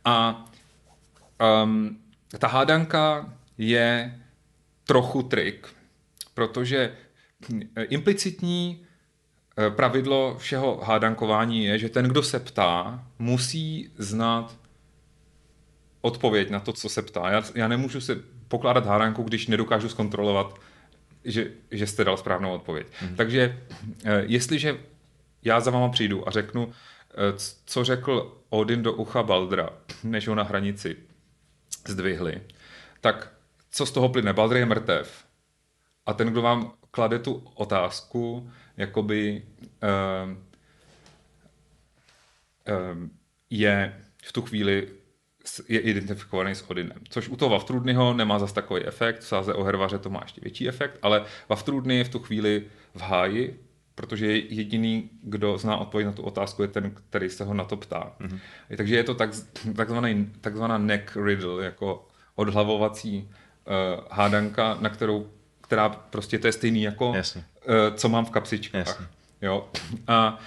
[0.06, 0.46] A
[1.64, 1.98] um,
[2.40, 4.20] ta hádanka je
[4.84, 5.68] trochu trik,
[6.34, 6.98] protože
[7.90, 8.86] implicitní
[9.58, 14.63] eh, pravidlo všeho hádankování je, že ten, kdo se ptá, musí znát
[16.04, 17.30] odpověď na to, co se ptá.
[17.30, 18.16] Já, já nemůžu se
[18.48, 20.60] pokládat hádanku, když nedokážu zkontrolovat,
[21.24, 22.88] že, že jste dal správnou odpověď.
[23.02, 23.16] Mm.
[23.16, 23.60] Takže
[24.06, 24.78] eh, jestliže
[25.44, 26.74] já za váma přijdu a řeknu,
[27.12, 27.16] eh,
[27.66, 29.70] co řekl Odin do ucha Baldra,
[30.04, 30.98] než ho na hranici
[31.88, 32.42] zdvihli,
[33.02, 33.34] tak
[33.72, 34.34] co z toho plyne?
[34.34, 35.26] Baldr je mrtev.
[36.06, 39.44] A ten, kdo vám klade tu otázku, jakoby
[39.84, 40.38] uh, uh,
[43.50, 44.88] je v tu chvíli
[45.68, 46.98] je identifikovaný s Odinem.
[47.10, 50.42] Což u toho Vaftrudyho nemá zas takový efekt, v sáze o Hervaře to má ještě
[50.42, 52.64] větší efekt, ale Vaftrudy je v tu chvíli
[52.96, 53.60] v háji,
[53.96, 57.78] protože jediný, kdo zná odpověď na tu otázku, je ten, který se ho na to
[57.78, 58.16] ptá.
[58.20, 58.40] Mm-hmm.
[58.78, 59.30] Takže je to tak,
[59.76, 65.30] takzvaný, takzvaná neck riddle, jako odhlavovací uh, hádanka, na kterou,
[65.62, 67.16] která prostě to je stejný jako, uh,
[67.96, 68.88] co mám v kapsičkách.
[68.88, 69.06] Jasně.
[69.42, 69.70] Jo.
[70.08, 70.40] A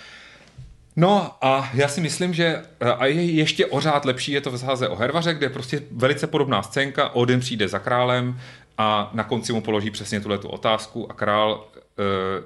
[0.96, 4.56] No a já si myslím, že eh, a je ještě ořád lepší je to v
[4.56, 8.40] záze o Hervaře, kde je prostě velice podobná scénka, Odin přijde za králem
[8.78, 11.68] a na konci mu položí přesně tuhle tu otázku a král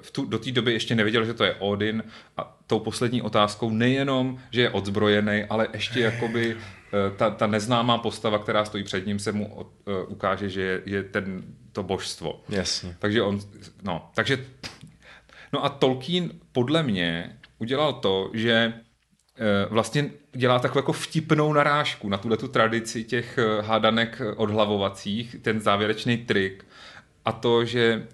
[0.03, 2.03] v tu, do té doby ještě nevěděl, že to je Odin
[2.37, 6.57] a tou poslední otázkou nejenom, že je odzbrojený, ale ještě jakoby
[6.93, 9.65] Eh, ta, ta neznámá postava, která stojí před ním, se mu uh,
[10.09, 12.43] ukáže, že je, je ten, to božstvo.
[12.49, 12.97] Jasně.
[12.99, 13.41] Takže on,
[13.83, 14.45] no, takže,
[15.53, 22.09] no a Tolkien podle mě udělal to, že uh, vlastně dělá takovou jako vtipnou narážku
[22.09, 26.65] na tuhle tu tradici těch uh, hádanek odhlavovacích, ten závěrečný trik
[27.25, 28.07] a to, že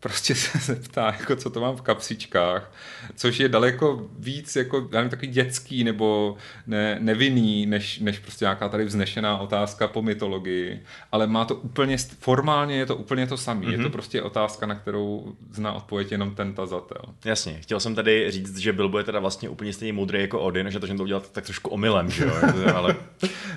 [0.00, 2.72] prostě se zeptá, jako co to mám v kapsičkách,
[3.16, 8.44] což je daleko víc jako já nevím, takový dětský nebo ne, nevinný, než, než prostě
[8.44, 10.82] nějaká tady vznešená otázka po mytologii,
[11.12, 13.60] ale má to úplně, formálně je to úplně to samé.
[13.60, 13.70] Mm-hmm.
[13.70, 13.92] Je to mhm.
[13.92, 17.02] prostě otázka, na kterou zná odpověď jenom ten tazatel.
[17.24, 20.70] Jasně, chtěl jsem tady říct, že Bilbo je teda vlastně úplně stejně moudrý jako Odin,
[20.70, 22.32] že to, že to udělat tak trošku omylem, že jo,
[22.74, 22.96] ale...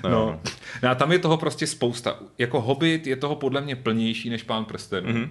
[0.04, 0.10] No.
[0.10, 0.40] no.
[0.82, 0.90] no.
[0.90, 2.18] a tam je toho prostě spousta.
[2.38, 5.08] Jako Hobbit je toho podle mě plnější než Pán prstenů.
[5.08, 5.28] Mm-hmm.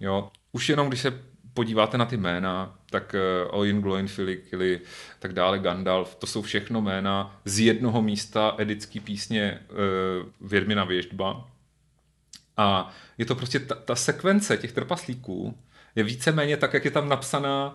[0.00, 1.22] Jo, už jenom když se
[1.54, 4.80] podíváte na ty jména, tak uh, Owen Gloinfilik ili
[5.18, 11.48] tak dále, Gandalf, to jsou všechno jména z jednoho místa edický písně uh, Vědmina věždba.
[12.56, 15.58] A je to prostě ta, ta sekvence těch trpaslíků
[15.94, 17.70] je víceméně tak, jak je tam napsaná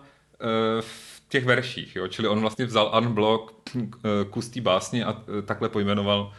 [0.80, 1.96] v těch verších.
[1.96, 2.08] Jo?
[2.08, 3.52] Čili on vlastně vzal unblock
[4.30, 6.32] kus té básně a uh, takhle pojmenoval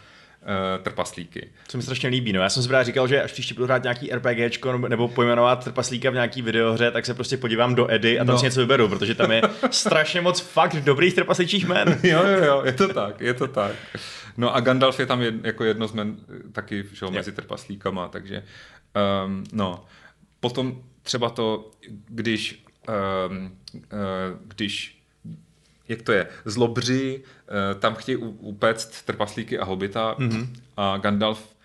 [0.48, 1.50] uh, trpaslíky.
[1.68, 2.34] Co mi strašně líbí.
[2.34, 2.42] No.
[2.42, 6.10] Já jsem si právě říkal, že až příště budu hrát nějaký RPGčko nebo pojmenovat trpaslíka
[6.10, 8.40] v nějaký videohře, tak se prostě podívám do Edy a tam no.
[8.40, 12.00] si něco vyberu, protože tam je strašně moc fakt dobrých trpasličích jmen.
[12.04, 13.72] jo, jo, jo, je to tak, je to tak.
[14.38, 16.18] No a Gandalf je tam jed, jako jedno z men
[16.52, 18.44] taky šel mezi trpaslíkama, takže
[19.26, 19.86] um, no.
[20.40, 21.72] Potom třeba to,
[22.08, 22.66] když
[23.30, 23.90] um, uh,
[24.56, 24.97] když
[25.90, 30.48] jak to je, zlobři eh, tam chtějí upéct trpaslíky a hobita mm-hmm.
[30.78, 31.56] a Gandalf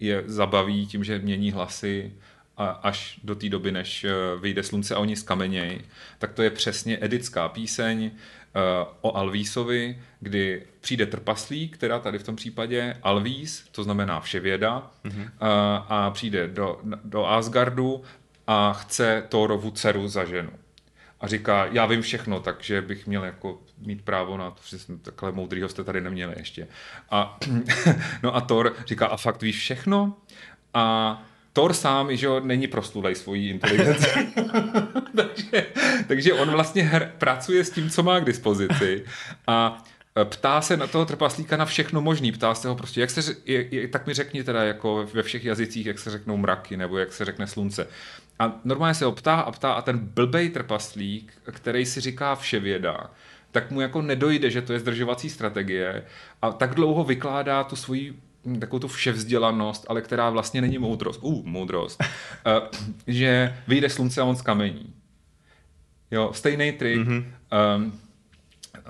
[0.00, 2.12] je zabaví tím, že mění hlasy
[2.56, 5.80] a až do té doby, než eh, vyjde slunce a oni skamenějí,
[6.18, 8.60] tak to je přesně edická píseň eh,
[9.00, 15.30] o Alvísovi, kdy přijde trpaslík, která tady v tom případě Alvís, to znamená vševěda, mm-hmm.
[15.40, 18.02] a, a přijde do, do Asgardu
[18.46, 20.50] a chce Thorovu dceru za ženu
[21.22, 24.98] a říká, já vím všechno, takže bych měl jako mít právo na to, že jsem
[24.98, 26.68] takhle moudrýho jste tady neměli ještě.
[27.10, 27.38] A,
[28.22, 30.16] no a Thor říká, a fakt víš všechno?
[30.74, 34.08] A Thor sám, že jo, není proslulej svojí inteligenci.
[35.16, 35.66] takže,
[36.08, 39.04] takže on vlastně hr, pracuje s tím, co má k dispozici
[39.46, 39.84] a
[40.20, 43.36] e, ptá se na toho trpaslíka na všechno možný, ptá se ho prostě, jak se,
[43.44, 46.98] je, je, tak mi řekni teda jako ve všech jazycích, jak se řeknou mraky, nebo
[46.98, 47.86] jak se řekne slunce.
[48.42, 53.10] A normálně se ho ptá a ptá a ten blbej trpaslík, který si říká vševěda,
[53.50, 56.02] tak mu jako nedojde, že to je zdržovací strategie
[56.42, 61.20] a tak dlouho vykládá tu svoji hm, takovou tu vševzdělanost, ale která vlastně není moudrost.
[61.22, 62.02] Uh, moudrost.
[62.02, 62.68] uh,
[63.06, 64.94] že vyjde slunce a on z kamení.
[66.10, 66.98] Jo, stejný trik.
[66.98, 67.24] Mm-hmm.
[67.76, 68.00] Um,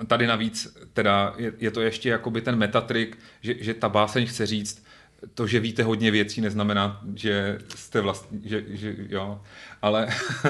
[0.07, 4.45] tady navíc teda je, je to ještě jakoby ten metatrik, že, že ta báseň chce
[4.45, 4.85] říct,
[5.33, 9.41] to, že víte hodně věcí, neznamená, že jste vlastně, že, že jo,
[9.81, 10.07] ale,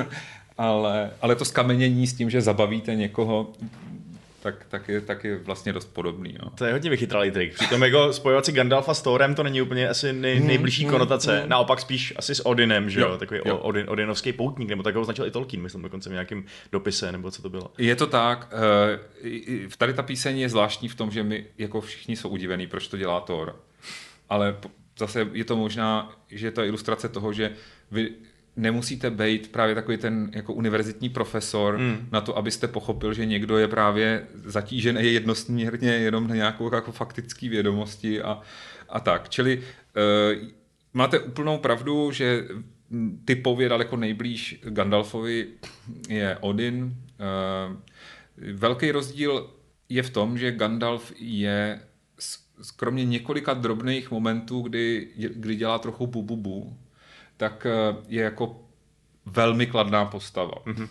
[0.58, 3.54] ale, ale to skamenění s tím, že zabavíte někoho,
[4.44, 6.36] tak, tak, je, tak je vlastně dost podobný.
[6.44, 6.50] No.
[6.50, 7.54] To je hodně vychytralý trik.
[7.54, 10.92] Přitom jako spojovat si Gandalfa s Thorem to není úplně asi nej, hmm, nejbližší mm,
[10.92, 11.42] konotace.
[11.44, 13.10] Mm, Naopak spíš asi s Odinem, že jo?
[13.10, 13.58] jo Takový jo.
[13.58, 17.32] Odin, Odinovský poutník, nebo tak ho označil i Tolkien, myslím dokonce v nějakém dopise, nebo
[17.32, 17.72] co to bylo.
[17.78, 18.54] Je to tak.
[18.54, 22.88] Uh, tady ta píseň je zvláštní v tom, že my jako všichni jsou udivení, proč
[22.88, 23.56] to dělá Thor.
[24.30, 24.56] Ale
[25.00, 27.52] zase je to možná, že je to ilustrace toho, že
[27.92, 28.12] vy
[28.56, 32.08] nemusíte být právě takový ten jako univerzitní profesor mm.
[32.12, 37.50] na to, abyste pochopil, že někdo je právě zatížený jednosměrně jenom na nějakou jako faktický
[37.50, 38.42] vědomosti a,
[38.90, 39.30] a tak.
[39.30, 40.48] Čili uh,
[40.94, 42.48] máte úplnou pravdu, že
[43.26, 45.48] typově daleko nejblíž Gandalfovi
[46.10, 46.84] je Odin.
[46.84, 47.76] Uh,
[48.54, 49.50] velký rozdíl
[49.90, 51.80] je v tom, že Gandalf je
[52.76, 56.78] kromě několika drobných momentů, kdy, kdy dělá trochu bu, bu, bu
[57.38, 58.60] tak eh, je jako
[59.26, 60.54] velmi kladná postava.
[60.66, 60.88] Mm-hmm.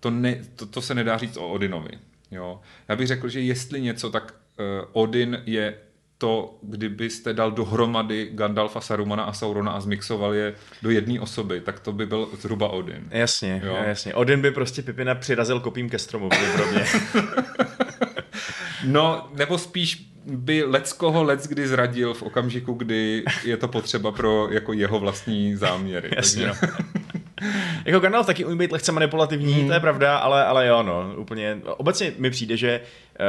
[0.00, 1.98] To, ne, to, to se nedá říct o Odinovi.
[2.30, 2.60] Jo.
[2.88, 5.78] Já bych řekl, že jestli něco, tak uh, Odin je
[6.18, 11.80] to, kdybyste dal dohromady Gandalfa, Sarumana a Saurona a zmixoval je do jedné osoby, tak
[11.80, 13.08] to by byl zhruba Odin.
[13.10, 13.78] Jasně, jo?
[13.86, 14.14] jasně.
[14.14, 16.84] Odin by prostě Pipina přirazil kopím ke stromu, pro mě.
[18.84, 24.48] no, nebo spíš by Leckoho Lec kdy zradil v okamžiku, kdy je to potřeba pro
[24.50, 26.10] jako jeho vlastní záměry.
[26.16, 26.66] Jasně, takže...
[26.78, 27.02] no.
[27.84, 29.66] jako Gandalf taky umí být lehce manipulativní, hmm.
[29.66, 31.60] to je pravda, ale, ale jo, no, úplně.
[31.64, 33.26] Obecně mi přijde, že uh,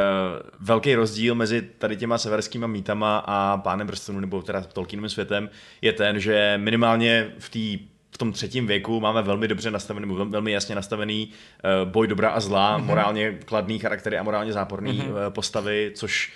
[0.59, 5.49] velký rozdíl mezi tady těma severskými mítama a pánem prstenů, nebo teda Tolkienovým světem,
[5.81, 10.51] je ten, že minimálně v té v tom třetím věku máme velmi dobře nastavený, velmi
[10.51, 11.29] jasně nastavený
[11.83, 12.83] uh, boj dobra a zla, mm-hmm.
[12.83, 15.29] morálně kladný charaktery a morálně záporný mm-hmm.
[15.29, 16.31] postavy, což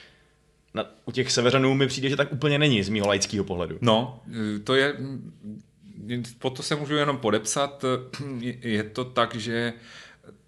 [0.78, 3.78] na, u těch severanů mi přijde, že tak úplně není z mého laického pohledu.
[3.82, 4.22] No,
[4.64, 4.96] to je,
[6.40, 7.86] po to se můžu jenom podepsat,
[8.62, 9.74] je to tak, že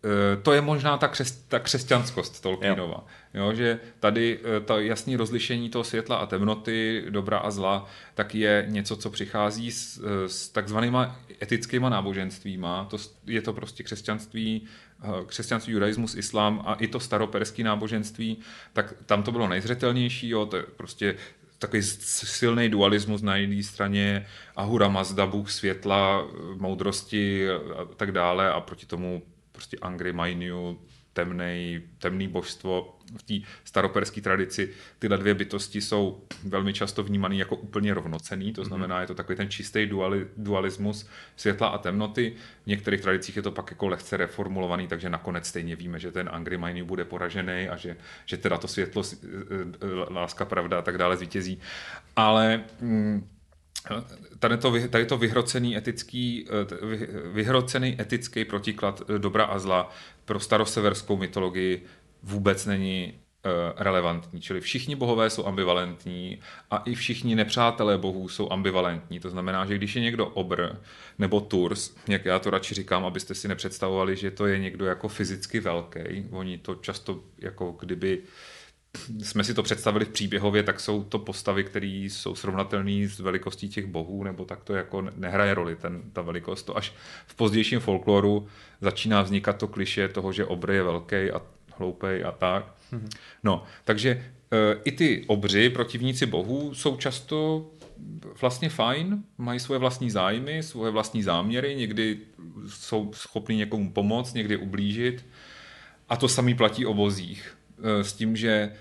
[0.03, 3.05] eh, to je možná ta, křes, ta křesťanskost Tolkienova.
[3.33, 3.43] Jo.
[3.43, 3.53] jo.
[3.53, 8.95] že tady ta jasné rozlišení toho světla a temnoty, dobra a zla, tak je něco,
[8.95, 12.85] co přichází s, s takzvanýma etickýma náboženstvíma.
[12.85, 14.67] To, je to prostě křesťanství,
[15.25, 18.37] křesťanství, judaismus, islám a i to staroperský náboženství,
[18.73, 21.15] tak tam to bylo nejzřetelnější, jo, to je prostě
[21.59, 28.59] takový silný dualismus na jedné straně, Ahura Mazda, Bůh světla, moudrosti a tak dále a
[28.59, 30.79] proti tomu prostě Angry Mainiu,
[31.19, 37.55] temnej, temný božstvo v té staroperské tradici tyhle dvě bytosti jsou velmi často vnímané jako
[37.55, 39.01] úplně rovnocený, to znamená, mhm.
[39.01, 42.33] je to takový ten čistý duali, dualismus světla a temnoty.
[42.63, 46.29] V některých tradicích je to pak jako lehce reformulovaný, takže nakonec stejně víme, že ten
[46.31, 50.81] Angry Maini bude poražený a že, že teda to světlo, eh, eh, láska, pravda a
[50.81, 51.59] tak dále zvítězí.
[52.15, 53.27] Ale mm,
[54.39, 59.91] tady to, tady to vyhrocený etický, eh, vyhrocený etický protiklad dobra a zla
[60.25, 61.85] pro staroseverskou mytologii
[62.23, 64.41] vůbec není uh, relevantní.
[64.41, 66.39] Čili všichni bohové jsou ambivalentní
[66.71, 69.19] a i všichni nepřátelé bohů jsou ambivalentní.
[69.19, 70.69] To znamená, že když je někdo obr
[71.19, 75.07] nebo turs, jak já to radši říkám, abyste si nepředstavovali, že to je někdo jako
[75.07, 75.99] fyzicky velký,
[76.31, 78.21] oni to často jako kdyby
[79.23, 83.69] jsme si to představili v příběhově, tak jsou to postavy, které jsou srovnatelné s velikostí
[83.69, 86.63] těch bohů, nebo tak to jako nehraje roli, ten, ta velikost.
[86.63, 86.93] To až
[87.27, 88.47] v pozdějším folkloru
[88.81, 91.41] začíná vznikat to kliše toho, že obr je velký a
[91.77, 92.75] hloupej a tak.
[92.93, 93.09] Mm-hmm.
[93.43, 94.23] No, takže e,
[94.83, 97.65] i ty obři, protivníci bohů, jsou často
[98.41, 102.19] vlastně fajn, mají svoje vlastní zájmy, svoje vlastní záměry, někdy
[102.67, 105.25] jsou schopni někomu pomoct, někdy ublížit.
[106.09, 107.58] A to samý platí o vozích.
[107.83, 108.71] E, s tím, že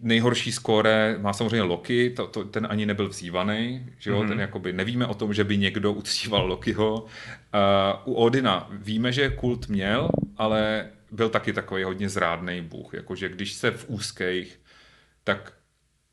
[0.00, 4.22] nejhorší skóre má samozřejmě Loki, to, to, ten ani nebyl vzývaný, že jo?
[4.22, 4.28] Mm-hmm.
[4.28, 7.02] ten jakoby nevíme o tom, že by někdo uctíval Lokiho.
[7.02, 7.08] Uh,
[8.04, 13.52] u Odina víme, že kult měl, ale byl taky takový hodně zrádný bůh, jakože když
[13.52, 14.60] se v úzkých,
[15.24, 15.52] tak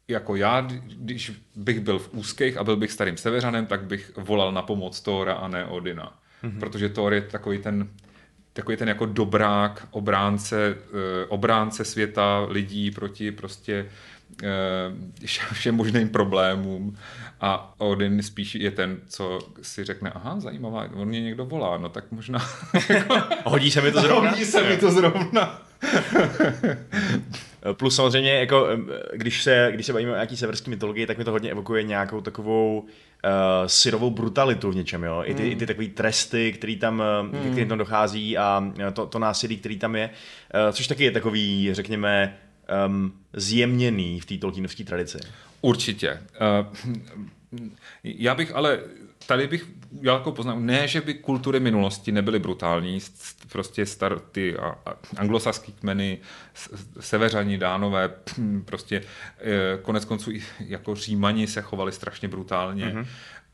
[0.08, 4.52] jako já, když bych byl v úzkých a byl bych starým seveřanem, tak bych volal
[4.52, 6.20] na pomoc Tóra a ne Odina.
[6.44, 6.60] Mm-hmm.
[6.60, 7.90] Protože Thor je takový ten,
[8.56, 13.86] takový ten jako dobrák, obránce, eh, obránce světa lidí proti prostě
[14.44, 16.98] eh, všem možným problémům
[17.42, 21.90] a Odin spíš je ten, co si řekne, aha, zajímavá, on mě někdo volá, no
[21.90, 22.40] tak možná...
[23.46, 24.30] Hodí se mi to zrovna?
[24.30, 25.62] Hodí se mi to zrovna.
[27.74, 28.68] Plus samozřejmě, jako,
[29.14, 32.22] když, se, když se bavíme o nějaký severské mytologii, tak mi to hodně evokuje nějakou
[32.22, 32.86] takovou
[33.24, 35.24] uh, syrovou brutalitu v něčem, jo.
[35.26, 35.52] I ty, hmm.
[35.52, 37.52] i ty takové tresty, který tam, hmm.
[37.52, 41.74] který tam dochází a to, to násilí, který tam je, uh, což taky je takový,
[41.74, 42.38] řekněme,
[42.88, 45.18] um, zjemněný v té tolkienovské tradici.
[45.62, 46.22] Určitě.
[46.72, 47.60] Uh,
[48.04, 48.80] já bych ale,
[49.28, 49.66] tady bych
[50.02, 53.00] jako poznám, ne, že by kultury minulosti nebyly brutální,
[53.52, 56.18] prostě star, ty a, a, anglosaský kmeny,
[57.00, 58.14] severani, dánové,
[58.66, 59.02] prostě
[59.40, 62.86] e, konec konců jako římani se chovali strašně brutálně.
[62.86, 63.06] Mm-hmm.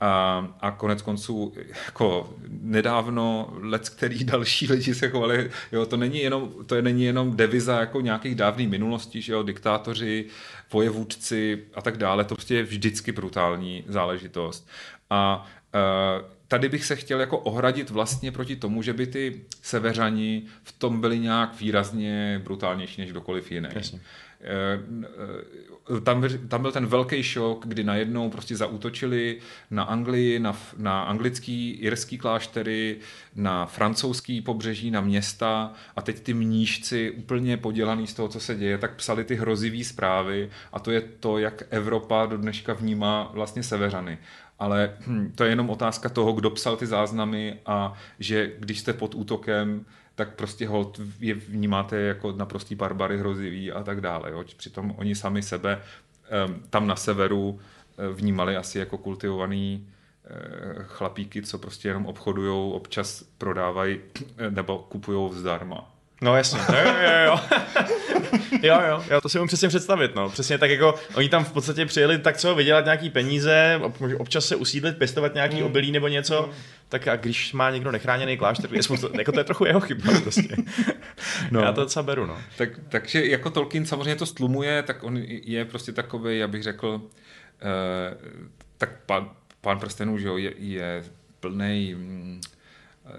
[0.03, 1.53] A, a konec konců,
[1.85, 7.35] jako nedávno, let, který další lidi se chovali, jo, to není jenom, to není jenom
[7.35, 10.25] deviza jako nějakých dávných minulostí, že jo, diktátoři,
[10.71, 14.67] vojevůdci a tak dále, to prostě je vždycky brutální záležitost.
[15.09, 15.47] A
[16.47, 21.01] tady bych se chtěl jako ohradit vlastně proti tomu, že by ty severani v tom
[21.01, 23.69] byli nějak výrazně brutálnější než kdokoliv jiný.
[23.75, 23.99] Jasně.
[24.43, 24.79] Eh,
[25.97, 29.39] eh, tam, tam byl ten velký šok, kdy najednou prostě zautočili
[29.71, 32.97] na Anglii, na, na anglický, irský kláštery,
[33.35, 38.55] na francouzský pobřeží, na města a teď ty mnížci úplně podělaný z toho, co se
[38.55, 43.31] děje, tak psali ty hrozivý zprávy a to je to, jak Evropa do dneška vnímá
[43.33, 44.17] vlastně severany
[44.61, 48.93] ale hm, to je jenom otázka toho, kdo psal ty záznamy a že když jste
[48.93, 54.31] pod útokem, tak prostě hold je vnímáte jako naprostý barbary hrozivý a tak dále.
[54.31, 54.43] Jo.
[54.57, 55.81] Přitom oni sami sebe
[56.47, 57.59] um, tam na severu uh,
[58.15, 63.99] vnímali asi jako kultivovaný uh, chlapíky, co prostě jenom obchodují, občas prodávají
[64.49, 65.90] nebo kupují zdarma.
[66.21, 67.39] No jasně, jo, jo, jo.
[68.61, 70.29] jo, jo, jo, to si můžu přesně představit, no.
[70.29, 73.81] Přesně tak jako, oni tam v podstatě přijeli tak co, vydělat nějaký peníze,
[74.17, 75.63] občas se usídlit, pěstovat nějaký mm.
[75.63, 76.53] obilí nebo něco, mm.
[76.89, 80.55] tak a když má někdo nechráněný klášter, to, jako to je trochu jeho chyba prostě.
[81.51, 81.61] No.
[81.61, 82.37] Já to docela beru, no.
[82.57, 86.87] Tak, takže jako Tolkien samozřejmě to stlumuje, tak on je prostě takový, já bych řekl,
[86.87, 87.01] uh,
[88.77, 89.29] tak pán,
[89.61, 91.03] pán prstenů, že jo, je, je
[91.39, 92.41] plný mm,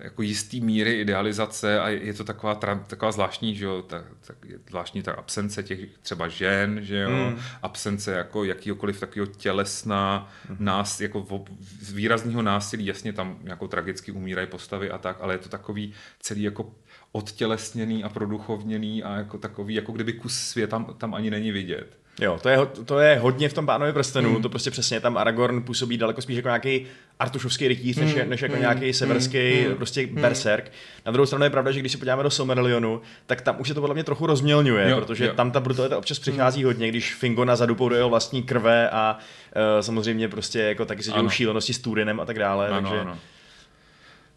[0.00, 2.54] jako jistý míry idealizace a je to taková,
[2.86, 7.10] taková zvláštní, že jo, tak, tak je zvláštní ta absence těch třeba žen, že jo,
[7.10, 7.38] mm.
[7.62, 10.56] absence jako jakýkoliv takového tělesná, mm.
[10.60, 11.44] nás, jako
[11.92, 16.42] výrazného násilí, jasně tam jako tragicky umírají postavy a tak, ale je to takový celý
[16.42, 16.74] jako
[17.12, 22.01] odtělesněný a produchovněný a jako takový, jako kdyby kus světa tam, tam ani není vidět.
[22.20, 24.42] Jo, to je, to je hodně v tom pánovi prstenu, mm.
[24.42, 26.86] to prostě přesně tam Aragorn působí daleko spíš jako nějaký
[27.18, 28.30] artušovský rytíř, než, mm.
[28.30, 28.60] než jako mm.
[28.60, 29.74] nějaký severský mm.
[29.74, 30.14] prostě mm.
[30.14, 30.72] berserk.
[31.06, 33.74] Na druhou stranu je pravda, že když se podíváme do Somerlionu, tak tam už se
[33.74, 35.34] to podle mě trochu rozmělňuje, jo, protože jo.
[35.34, 36.66] tam ta brutalita občas přichází mm.
[36.66, 41.10] hodně, když Fingona zadupou do jeho vlastní krve a uh, samozřejmě prostě jako taky se
[41.10, 42.68] dějou šílenosti s Turinem a tak dále.
[42.68, 43.00] Ano, takže...
[43.00, 43.18] ano.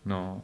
[0.06, 0.42] No.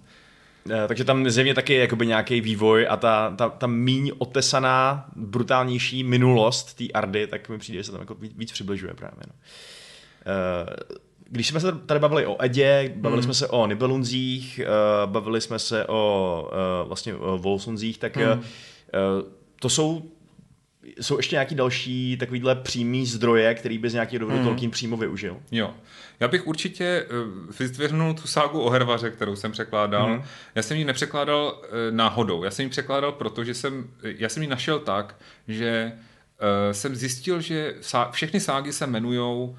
[0.70, 5.06] Eh, takže tam zjevně taky je jakoby nějaký vývoj a ta, ta, ta míň otesaná,
[5.16, 9.24] brutálnější minulost té Ardy, tak mi přijde, že se tam jako víc, víc přibližuje právě.
[9.28, 9.34] No.
[10.26, 10.98] Eh,
[11.30, 13.24] když jsme se tady bavili o Edě, bavili hmm.
[13.24, 14.68] jsme se o Nibelunzích, eh,
[15.06, 18.44] bavili jsme se o vlastně o Volsunzích, tak hmm.
[19.60, 20.12] to jsou
[21.02, 24.48] jsou ještě nějaký další takovýhle přímý zdroje, který by z nějakého důvodu hmm.
[24.48, 25.38] Tolkien přímo využil?
[25.52, 25.74] Jo.
[26.22, 30.06] Já bych určitě uh, vyzdvihnul tu ságu o Hervaře, kterou jsem překládal.
[30.08, 30.24] Hmm.
[30.56, 32.44] Já jsem ji nepřekládal uh, náhodou.
[32.44, 35.16] Já jsem ji překládal, protože jsem, já jsem ji našel tak,
[35.48, 37.76] že uh, jsem zjistil, že
[38.12, 39.56] všechny ságy se jmenují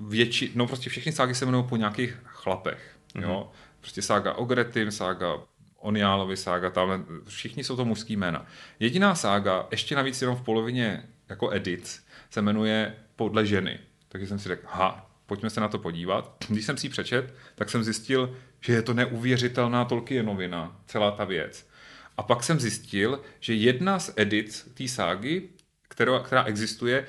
[0.00, 2.96] větši, no prostě všechny ságy se jmenují po nějakých chlapech.
[3.14, 3.24] Hmm.
[3.24, 3.50] Jo?
[3.80, 5.36] Prostě sága o Gretim, sága
[5.76, 8.46] Oniálovi sága, tam všichni jsou to mužský jména.
[8.80, 13.78] Jediná sága, ještě navíc jenom v polovině jako edit, se jmenuje podle ženy.
[14.08, 16.36] Takže jsem si řekl, ha, pojďme se na to podívat.
[16.48, 21.24] Když jsem si ji přečet, tak jsem zjistil, že je to neuvěřitelná Tolkienovina, celá ta
[21.24, 21.68] věc.
[22.16, 25.48] A pak jsem zjistil, že jedna z edit té ságy,
[25.88, 27.06] která, která existuje,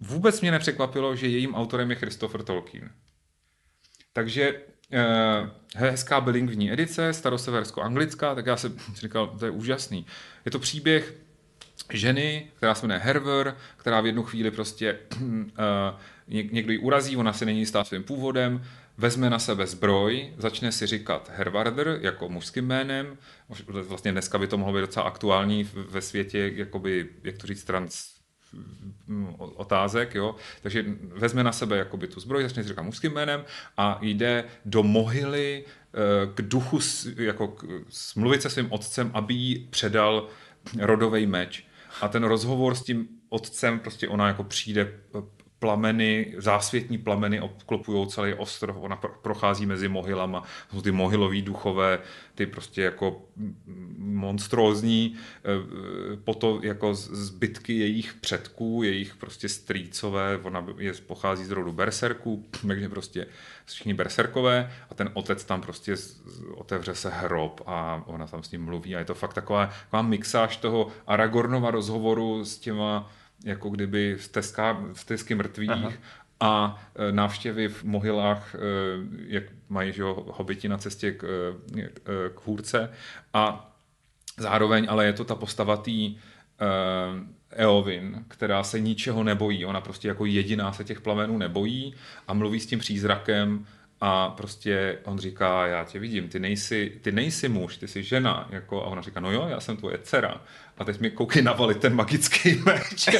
[0.00, 2.90] vůbec mě nepřekvapilo, že jejím autorem je Christopher Tolkien.
[4.12, 10.06] Takže uh, hezká bilingvní edice, staroseversko-anglická, tak já jsem říkal, to je úžasný.
[10.44, 11.14] Je to příběh
[11.90, 15.38] ženy, která se jmenuje Herver, která v jednu chvíli prostě uh,
[16.28, 18.62] někdo ji urazí, ona si není jistá svým původem,
[18.98, 23.18] vezme na sebe zbroj, začne si říkat Hervarder jako mužským jménem,
[23.66, 28.14] vlastně dneska by to mohlo být docela aktuální ve světě, jakoby, jak to říct, trans,
[29.36, 30.36] otázek, jo.
[30.62, 33.44] Takže vezme na sebe jakoby tu zbroj, začne si říkat mužským jménem
[33.76, 35.98] a jde do mohyly eh,
[36.34, 36.78] k duchu,
[37.16, 40.28] jako k, smluvit se svým otcem, aby jí předal
[40.78, 41.66] rodový meč.
[42.00, 45.00] A ten rozhovor s tím otcem, prostě ona jako přijde
[45.64, 51.98] plameny, zásvětní plameny obklopují celý ostrov, ona prochází mezi mohylama, jsou ty mohylový duchové,
[52.34, 53.22] ty prostě jako
[53.98, 61.72] monstrózní, e, potom jako zbytky jejich předků, jejich prostě strýcové, ona je, pochází z rodu
[61.72, 63.26] berserků, takže prostě
[63.64, 64.72] všichni berserkové.
[64.90, 65.96] A ten otec tam prostě
[66.54, 68.96] otevře se hrob a ona tam s ním mluví.
[68.96, 73.10] A je to fakt taková, taková mixáž toho Aragornova rozhovoru s těma
[73.44, 74.16] jako kdyby
[74.94, 75.92] v tesky mrtvých Aha.
[76.40, 78.56] a návštěvy v mohylách,
[79.26, 81.24] jak mají že jo, hobiti na cestě k,
[82.34, 82.90] k hůrce
[83.32, 83.70] a
[84.36, 85.90] zároveň ale je to ta postava té
[87.50, 89.64] Eowyn, která se ničeho nebojí.
[89.64, 91.94] Ona prostě jako jediná se těch plamenů nebojí
[92.28, 93.66] a mluví s tím přízrakem
[94.06, 98.48] a prostě on říká, já tě vidím, ty nejsi, ty nejsi muž, ty jsi žena.
[98.50, 100.40] Jako, a ona říká, no jo, já jsem tvoje dcera.
[100.78, 103.08] A teď mi koukej navalit ten magický meč.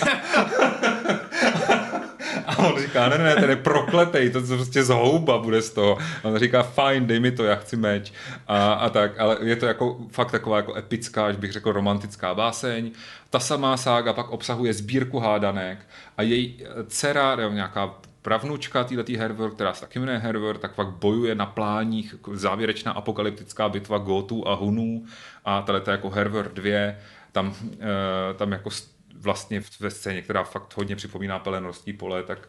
[2.46, 5.98] A on říká, ne, ne, ten je prokletej, to je prostě zhouba bude z toho.
[6.24, 8.12] A on říká, fajn, dej mi to, já chci meč.
[8.46, 12.34] A, a tak, ale je to jako fakt taková jako epická, až bych řekl romantická
[12.34, 12.90] báseň.
[13.30, 15.78] Ta samá sága pak obsahuje sbírku hádanek
[16.16, 17.94] a její dcera, nebo nějaká
[18.24, 22.92] pravnučka této Hervor, která se taky jmenuje Hervor, tak fakt bojuje na pláních, jako závěrečná
[22.92, 25.04] apokalyptická bitva Gotů a Hunů
[25.44, 26.94] a tady to jako Hervor 2,
[27.32, 28.70] tam, e, tam jako
[29.14, 32.48] vlastně ve scéně, která fakt hodně připomíná Pelenorský pole, tak,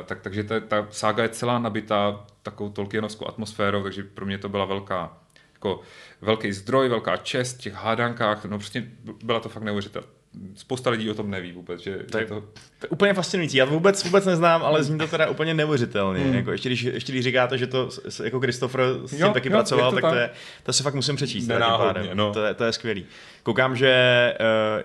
[0.00, 4.38] e, tak takže ta, ta sága je celá nabitá takovou Tolkienovskou atmosférou, takže pro mě
[4.38, 5.18] to byla velká
[5.52, 5.80] jako
[6.20, 8.84] velký zdroj, velká čest v těch hádankách, no prostě
[9.24, 10.15] byla to fakt neuvěřitelná
[10.54, 11.80] spousta lidí o tom neví vůbec.
[11.80, 12.40] Že, to, je to...
[12.78, 13.56] to je úplně fascinující.
[13.56, 16.24] Já to vůbec, vůbec neznám, ale zní to teda úplně neuvěřitelně.
[16.24, 16.34] Hmm.
[16.34, 17.88] Jako ještě, když, ještě když říkáte, že to
[18.24, 20.30] jako Christopher s tím jo, taky jo, pracoval, to tak, tak to, je,
[20.62, 21.46] to se fakt musím přečíst.
[21.46, 22.32] Nenáhodně, no.
[22.32, 23.06] to, je, to je skvělý.
[23.42, 24.34] Koukám, že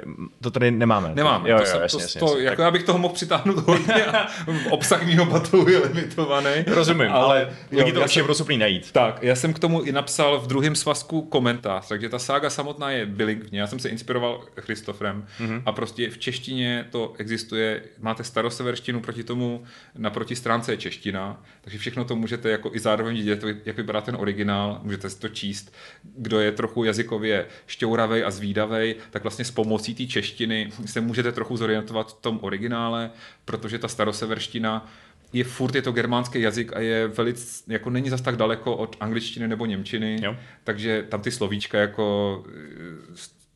[0.07, 1.11] uh, to tady nemáme.
[1.15, 1.49] Nemáme.
[1.49, 2.65] Jo, to, jo, jasně, to, jasně, to, jasně, jako tak...
[2.65, 4.27] já bych toho mohl přitáhnout hodně a
[4.69, 6.49] obsah mýho batlu je limitovaný.
[6.67, 8.91] Rozumím, ale, ale lidi to určitě budou schopný najít.
[8.91, 12.91] Tak, já jsem k tomu i napsal v druhém svazku komentář, takže ta sága samotná
[12.91, 13.57] je bilingvní.
[13.57, 15.61] Já jsem se inspiroval Christopherem mm-hmm.
[15.65, 17.83] a prostě v češtině to existuje.
[17.99, 19.63] Máte staroseverštinu proti tomu,
[19.97, 24.15] naproti stránce je čeština, takže všechno to můžete jako i zároveň vidět, jak vypadá ten
[24.15, 25.73] originál, můžete si to číst.
[26.17, 31.31] Kdo je trochu jazykově šťouravej a zvídavej, tak vlastně s pomocí té češtiny se můžete
[31.31, 33.11] trochu zorientovat v tom originále,
[33.45, 34.91] protože ta staroseverština
[35.33, 38.95] je furt je to germánský jazyk a je velice, jako není zas tak daleko od
[38.99, 40.37] angličtiny nebo němčiny, jo.
[40.63, 42.45] takže tam ty slovíčka jako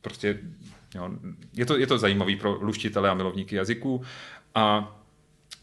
[0.02, 0.38] prostě
[0.94, 1.10] jo,
[1.52, 4.04] je, to, je to zajímavý pro luštitele a milovníky jazyků
[4.54, 4.96] a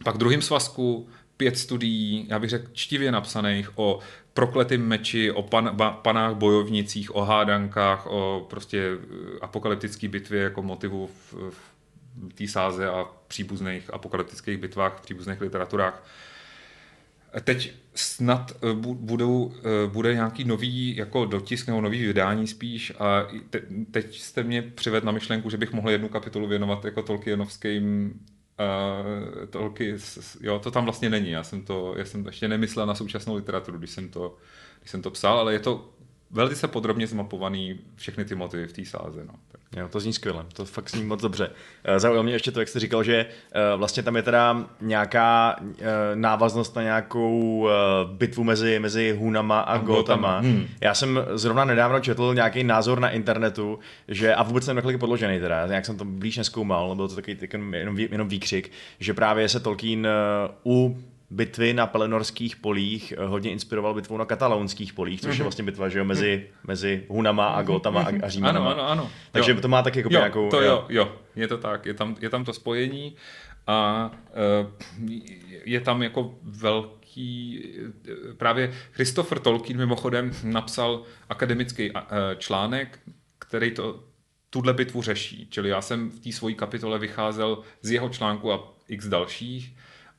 [0.04, 1.08] pak v druhém svazku
[1.38, 4.00] pět studií, já bych řekl čtivě napsaných o
[4.34, 10.62] prokletým meči, o pan, ba, panách bojovnicích, o hádankách, o prostě eh, apokalyptické bitvě jako
[10.62, 16.04] motivu v, v té sáze a příbuzných apokalyptických bitvách, v příbuzných literaturách.
[17.42, 23.28] Teď snad eh, budou, eh, bude nějaký nový jako dotisk nebo nový vydání spíš a
[23.50, 23.62] te,
[23.92, 28.14] teď jste mě přivedl na myšlenku, že bych mohl jednu kapitolu věnovat jako Tolkienovským
[28.60, 29.96] Uh, tolky,
[30.42, 31.30] jo, to tam vlastně není.
[31.30, 34.38] Já jsem to, já jsem ještě nemyslel na současnou literaturu, když jsem to,
[34.80, 35.94] když jsem to psal, ale je to
[36.32, 39.26] velice podrobně zmapovaný všechny ty motivy v té sáze.
[39.26, 39.34] No.
[39.78, 41.50] Jo, to zní skvěle, to fakt zní moc dobře.
[41.84, 45.56] Eh, zaujalo mě ještě to, jak jste říkal, že eh, vlastně tam je teda nějaká
[46.16, 47.68] návaznost na nějakou
[48.06, 50.40] bitvu mezi, mezi Hunama a, Gotama.
[50.40, 50.68] Hmm.
[50.82, 55.40] Já jsem zrovna nedávno četl nějaký názor na internetu, že, a vůbec jak je podložený
[55.40, 57.38] teda, jak jsem to blíž neskoumal, byl to takový
[57.74, 60.08] jenom, jenom výkřik, že právě se Tolkien
[60.66, 60.98] u
[61.34, 65.44] bitvy na pelenorských polích eh, hodně inspiroval bitvou na katalonských polích, což je mhm.
[65.44, 68.72] vlastně bitva že jo, mezi, mezi Hunama a Gotama a, a Římanama.
[68.72, 69.12] Ano, ano, ano.
[69.32, 69.62] Takže jo.
[69.62, 70.50] to má taky jako jo, nějakou...
[70.50, 73.16] To jo, jo, je to tak, je tam, je tam to spojení
[73.68, 74.12] a
[74.62, 74.70] uh,
[75.66, 77.64] je tam jako velký...
[78.08, 81.92] Eh, právě Christopher Tolkien mimochodem napsal akademický
[82.38, 83.00] článek,
[83.40, 84.04] který to
[84.50, 85.48] tuhle bitvu řeší.
[85.50, 89.76] Čili já jsem v té svojí kapitole vycházel z jeho článku a x dalších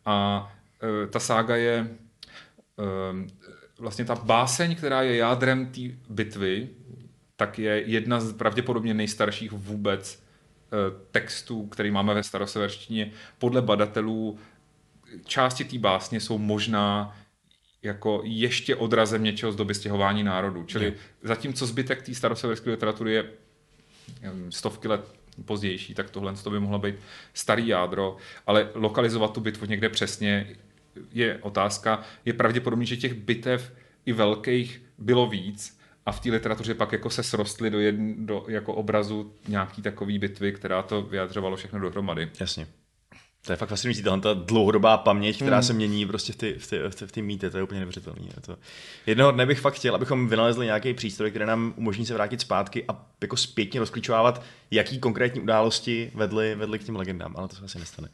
[0.07, 0.64] a Eh,
[1.11, 1.89] ta sága je
[2.79, 3.27] ehm,
[3.79, 6.69] vlastně ta báseň, která je jádrem té bitvy,
[7.37, 10.77] tak je jedna z pravděpodobně nejstarších vůbec eh,
[11.11, 13.11] textů, který máme ve staroseverštině.
[13.39, 14.39] Podle badatelů
[15.25, 17.17] části té básně jsou možná
[17.83, 20.65] jako ještě odrazem něčeho z doby stěhování národů.
[20.65, 20.95] Čili je.
[21.23, 23.31] zatímco zbytek té staroseverské literatury je
[24.51, 25.15] stovky let
[25.45, 26.95] pozdější, tak tohle to by mohlo být
[27.35, 28.17] starý jádro,
[28.47, 30.57] ale lokalizovat tu bitvu někde přesně
[31.13, 32.03] je otázka.
[32.25, 33.73] Je pravděpodobný, že těch bitev
[34.07, 38.45] i velkých bylo víc a v té literatuře pak jako se srostly do, jedn, do
[38.49, 42.31] jako obrazu nějaký takový bitvy, která to vyjadřovalo všechno dohromady.
[42.41, 42.67] Jasně.
[43.47, 45.63] To je fakt fascinující, tahle ta dlouhodobá paměť, která mm.
[45.63, 47.81] se mění prostě v ty, v ty, v ty, v ty mýty, to je úplně
[47.81, 48.21] neuvěřitelné.
[48.47, 48.57] To...
[49.07, 52.85] Jednoho dne bych fakt chtěl, abychom vynalezli nějaký přístroj, který nám umožní se vrátit zpátky
[52.89, 57.65] a jako zpětně rozklíčovávat, jaký konkrétní události vedly, vedly k těm legendám, ale to se
[57.65, 58.09] asi nestane.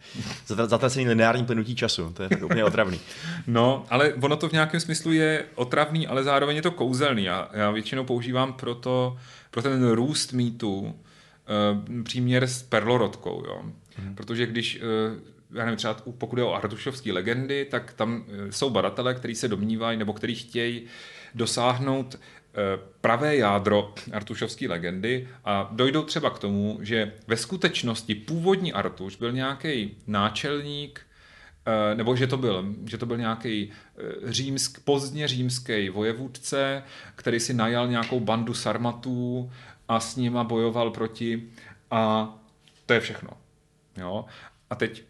[0.47, 3.01] Zatracený lineární plynutí času, to je tak úplně otravný.
[3.47, 7.25] No, ale ono to v nějakém smyslu je otravný, ale zároveň je to kouzelný.
[7.25, 9.17] Já, já většinou používám proto,
[9.51, 13.45] pro ten růst mýtu uh, příměr s perlorodkou.
[13.47, 13.63] Jo?
[14.05, 14.15] Mm.
[14.15, 19.15] Protože když uh, já nevím, třeba pokud je o artušovské legendy, tak tam jsou badatelé,
[19.15, 20.83] kteří se domnívají nebo kteří chtějí
[21.35, 22.19] dosáhnout
[23.01, 29.33] pravé jádro artušovské legendy a dojdou třeba k tomu, že ve skutečnosti původní Artuš byl
[29.33, 31.01] nějaký náčelník
[31.67, 36.83] Eh, nebo že to byl, že to byl nějaký eh, římsk, pozdně římský vojevůdce,
[37.15, 39.51] který si najal nějakou bandu sarmatů
[39.89, 41.43] a s nima bojoval proti
[41.91, 42.35] a
[42.87, 43.31] to je všechno.
[43.97, 44.25] Jo?
[44.71, 45.05] A teď,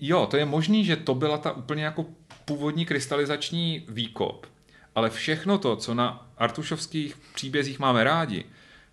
[0.00, 2.06] jo, to je možný, že to byla ta úplně jako
[2.44, 4.46] původní krystalizační výkop,
[4.94, 8.44] ale všechno to, co na artušovských příbězích máme rádi,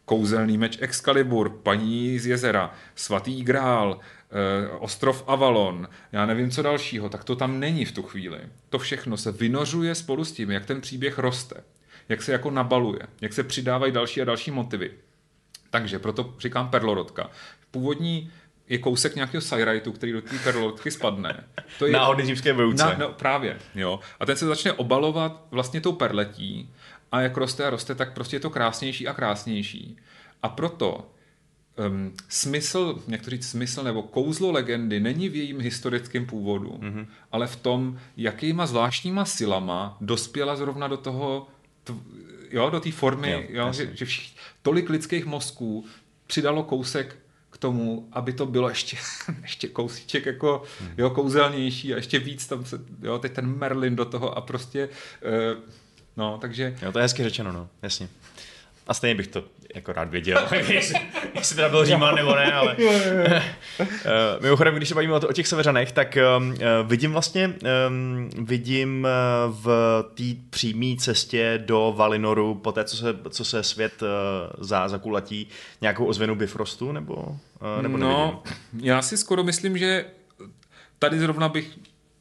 [0.05, 3.99] kouzelný meč Excalibur, paní z jezera, svatý grál,
[4.32, 8.39] Eh, ostrov Avalon, já nevím co dalšího, tak to tam není v tu chvíli.
[8.69, 11.63] To všechno se vynořuje spolu s tím, jak ten příběh roste,
[12.09, 14.91] jak se jako nabaluje, jak se přidávají další a další motivy.
[15.69, 17.30] Takže proto říkám perlorodka.
[17.72, 18.32] Původní
[18.72, 21.43] je kousek nějakého sajrajtu, který do té perlorotky spadne.
[21.80, 22.84] To je náhodný římské vouce.
[22.84, 23.99] Na, no, právě, jo.
[24.19, 26.69] A ten se začne obalovat vlastně tou perletí
[27.11, 29.97] a jak roste a roste, tak prostě je to krásnější a krásnější.
[30.43, 31.11] A proto
[31.89, 37.07] um, smysl, jak to říct, smysl nebo kouzlo legendy není v jejím historickém původu, mm-hmm.
[37.32, 41.47] ale v tom, jakýma zvláštníma silama dospěla zrovna do toho,
[41.84, 41.93] t,
[42.51, 45.86] jo, do té formy, jo, jo, že, že všich, tolik lidských mozků
[46.28, 47.20] přidalo kousek
[47.62, 48.97] tomu, aby to bylo ještě,
[49.41, 50.64] ještě kousíček jako
[50.97, 54.89] jo, kouzelnější a ještě víc tam se, jo, teď ten Merlin do toho a prostě,
[54.89, 55.64] uh,
[56.18, 56.76] no, takže...
[56.82, 58.09] Jo, to je hezky řečeno, no, jasně.
[58.92, 59.44] A stejně bych to
[59.76, 61.00] jako rád věděl, jestli,
[61.36, 62.76] jestli teda byl Říman nebo ne, ale...
[62.76, 63.88] uh,
[64.42, 67.54] mimochodem, když se bavíme o, o těch severanech, tak um, vidím vlastně,
[67.88, 69.08] um, vidím
[69.48, 74.08] uh, v té přímé cestě do Valinoru, po té, co se, co se svět uh,
[74.66, 75.48] za, zakulatí,
[75.82, 78.89] nějakou ozvěnu Bifrostu, nebo, uh, nebo No, nevidím?
[78.89, 80.06] já si skoro myslím, že
[81.00, 81.80] tady zrovna bych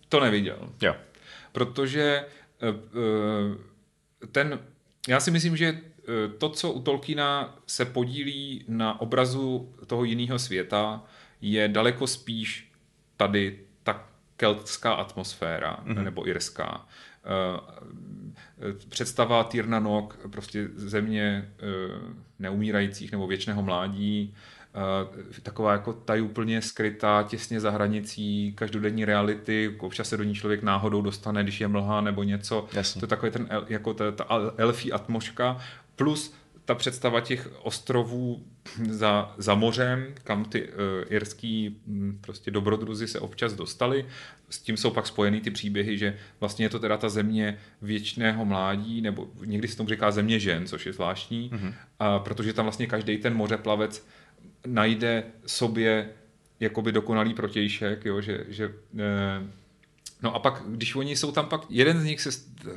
[0.08, 0.58] to neviděl.
[0.82, 0.94] Jo.
[1.52, 2.24] Protože
[2.62, 3.56] uh,
[4.32, 4.58] ten,
[5.08, 5.89] já si myslím, že Eh,
[6.38, 11.02] to, co u Tolkiena se podílí na obrazu toho jiného světa,
[11.40, 12.72] je daleko spíš
[13.16, 16.04] tady ta keltská atmosféra, mm-hmm.
[16.04, 16.86] nebo irská.
[17.24, 21.64] Eh, představa Tyrna Nog, prostě země eh,
[22.38, 24.34] neumírajících nebo věčného mládí,
[25.42, 31.02] taková jako úplně skrytá, těsně za hranicí každodenní reality, občas se do ní člověk náhodou
[31.02, 32.66] dostane, když je mlha nebo něco.
[32.72, 33.00] Jasně.
[33.00, 35.56] To je takový ten, jako ta, ta elfí atmoška
[36.00, 36.34] plus
[36.64, 38.46] ta představa těch ostrovů
[38.88, 40.74] za, za mořem, kam ty uh,
[41.08, 44.06] irský um, prostě dobrodruzi se občas dostali.
[44.50, 48.44] S tím jsou pak spojeny ty příběhy, že vlastně je to teda ta země věčného
[48.44, 51.74] mládí, nebo někdy se tomu říká země žen, což je zvláštní, mm-hmm.
[51.98, 54.06] a protože tam vlastně každý ten mořeplavec
[54.66, 56.08] najde sobě
[56.60, 59.00] jakoby dokonalý protějšek, jo, že, že uh,
[60.22, 62.30] No a pak, když oni jsou tam pak, jeden z nich se,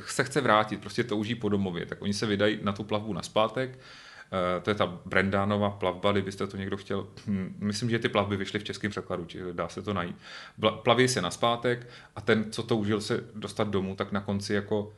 [0.06, 3.22] se chce vrátit, prostě touží po domově, tak oni se vydají na tu plavbu na
[3.22, 3.78] zpátek,
[4.24, 7.06] Uh, to je ta Brendánova plavba, kdybyste to někdo chtěl.
[7.26, 10.16] Hm, myslím, že ty plavby vyšly v českém překladu, čiže dá se to najít.
[10.82, 11.86] Plaví se na zpátek
[12.16, 14.92] a ten, co toužil se dostat domů, tak na konci jako uh,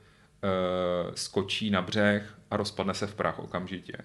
[1.14, 3.97] skočí na břeh a rozpadne se v prach okamžitě.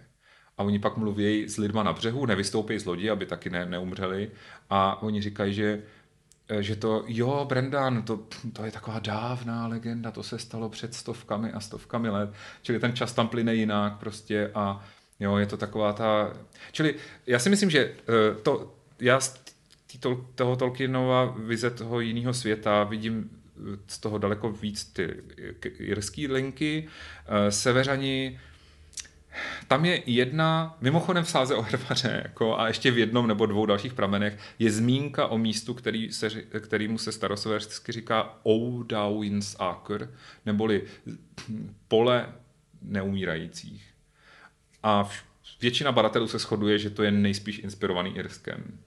[0.57, 4.31] A oni pak mluví s lidma na břehu, nevystoupí z lodi, aby taky ne, neumřeli.
[4.69, 6.00] A oni říkají, že Eh,
[6.59, 8.19] že to, jo, Brendan, to,
[8.53, 12.29] to je taková dávná legenda, to se stalo před stovkami a stovkami let,
[12.61, 14.85] čili ten čas tam plyne jinak prostě a
[15.19, 16.33] jo, je to taková ta,
[16.71, 16.95] čili
[17.27, 19.41] já si myslím, že eh, to, já z
[19.99, 25.23] to, toho Tolkienova vize toho jiného světa vidím eh, z toho daleko víc ty
[25.79, 26.87] jirský linky,
[27.49, 28.39] severani
[29.67, 33.65] tam je jedna, mimochodem v sáze o Hrvaře, jako, a ještě v jednom nebo dvou
[33.65, 36.29] dalších pramenech, je zmínka o místu, který se,
[36.59, 40.09] kterýmu se staroseversky říká Oudauins Aker,
[40.45, 40.83] neboli
[41.87, 42.33] pole
[42.81, 43.83] neumírajících.
[44.83, 45.09] A
[45.61, 48.79] většina badatelů se shoduje, že to je nejspíš inspirovaný Irskem.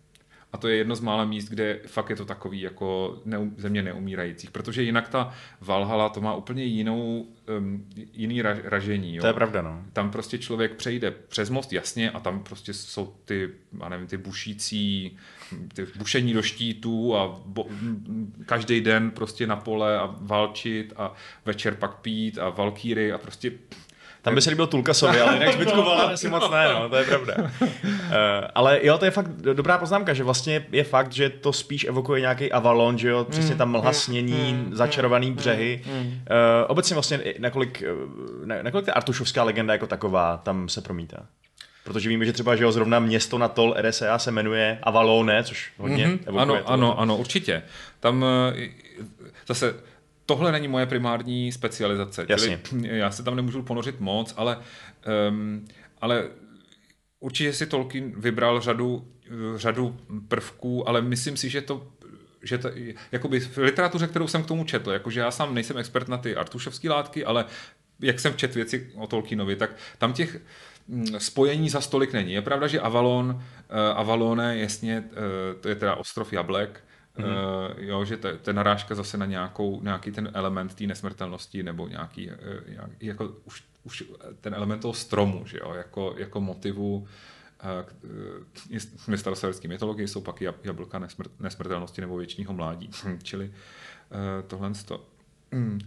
[0.54, 3.82] A to je jedno z mála míst, kde fakt je to takový jako neum, země
[3.82, 7.26] neumírajících, protože jinak ta Valhalla to má úplně jinou,
[7.58, 9.16] um, jiný ra, ražení.
[9.16, 9.20] Jo.
[9.20, 9.82] To je pravda, no.
[9.92, 13.50] Tam prostě člověk přejde přes most, jasně, a tam prostě jsou ty,
[13.82, 15.18] já nevím, ty bušící,
[15.74, 17.66] ty bušení do štítů a bo,
[18.46, 23.52] každý den prostě na pole a valčit a večer pak pít a valkýry a prostě
[24.24, 27.04] tam by se líbil Tulkasovi, ale jinak zbytku Valan asi moc ne, no, to je
[27.04, 27.34] pravda.
[27.60, 27.68] Uh,
[28.54, 32.20] ale jo, to je fakt dobrá poznámka, že vlastně je fakt, že to spíš evokuje
[32.20, 35.84] nějaký Avalon, že jo, přesně tam mlha snění, začarovaný břehy.
[35.86, 36.14] Uh,
[36.68, 37.82] obecně vlastně nakolik,
[38.62, 41.26] nakolik ta artušovská legenda jako taková tam se promítá.
[41.84, 45.72] Protože víme, že třeba že jo, zrovna město na tol RSA se jmenuje Avalone, což
[45.78, 46.40] hodně mm-hmm.
[46.40, 47.62] Ano, to, ano, ano, určitě.
[48.00, 48.68] Tam eh,
[49.46, 49.74] zase
[50.26, 52.26] tohle není moje primární specializace.
[52.28, 52.60] Jasně.
[52.68, 54.58] Čili já se tam nemůžu ponořit moc, ale,
[55.28, 55.64] um,
[56.00, 56.28] ale
[57.20, 59.08] určitě si Tolkien vybral řadu,
[59.56, 59.96] řadu
[60.28, 61.88] prvků, ale myslím si, že to
[62.44, 62.70] že to,
[63.12, 66.36] jakoby v literatuře, kterou jsem k tomu četl, jakože já sám nejsem expert na ty
[66.36, 67.44] artušovské látky, ale
[68.00, 70.40] jak jsem četl věci o Tolkienovi, tak tam těch
[70.88, 72.32] mm, spojení za stolik není.
[72.32, 76.84] Je pravda, že Avalon, uh, Avalone, jasně, uh, to je teda ostrov Jablek,
[77.18, 77.76] mm-hmm.
[77.76, 82.28] uh, jo, že je narážka zase na nějakou, nějaký ten element té nesmrtelnosti nebo nějaký,
[82.28, 82.34] uh,
[82.68, 84.04] nějaký jako už, už
[84.40, 87.06] ten element toho stromu, že jo, jako, jako motivu uh,
[89.16, 92.90] staroseverské mytologie jsou pak jablka nesmrt, nesmrtelnosti nebo věčního mládí.
[93.22, 93.52] Čili uh,
[94.46, 95.06] tohle to,
[95.52, 95.78] um,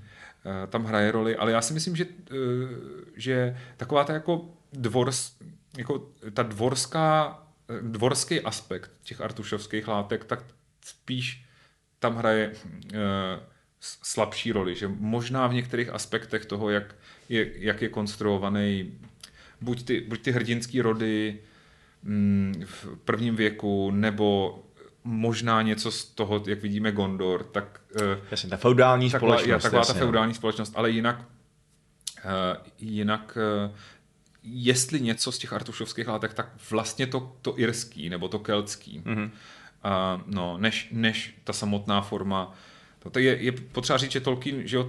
[0.70, 2.70] tam hraje roli, ale já si myslím, že, uh,
[3.16, 5.36] že taková ta jako dvors,
[5.78, 7.40] jako ta dvorská,
[7.82, 10.44] dvorský aspekt těch artušovských látek, tak
[10.88, 11.46] spíš
[12.00, 13.00] tam hraje uh,
[13.80, 16.96] slabší roli, že možná v některých aspektech toho, jak
[17.30, 18.94] je, jak je konstruovaný
[19.62, 21.40] buď ty, buď ty hrdinský rody
[22.04, 24.60] mm, v prvním věku, nebo
[25.04, 27.82] možná něco z toho, jak vidíme Gondor, tak...
[27.96, 29.64] Uh, jasně, ta feudální taková, společnost.
[29.64, 31.26] Taková jasně, ta feudální společnost, ale jinak,
[32.26, 33.38] uh, jinak
[34.44, 39.02] jestli něco z těch artušovských látek, tak vlastně to, to irský nebo to keltský.
[39.06, 39.30] Mm-hmm
[39.88, 42.54] uh, no, než, než ta samotná forma.
[43.12, 44.88] To je, je potřeba říct, že Tolkien že uh,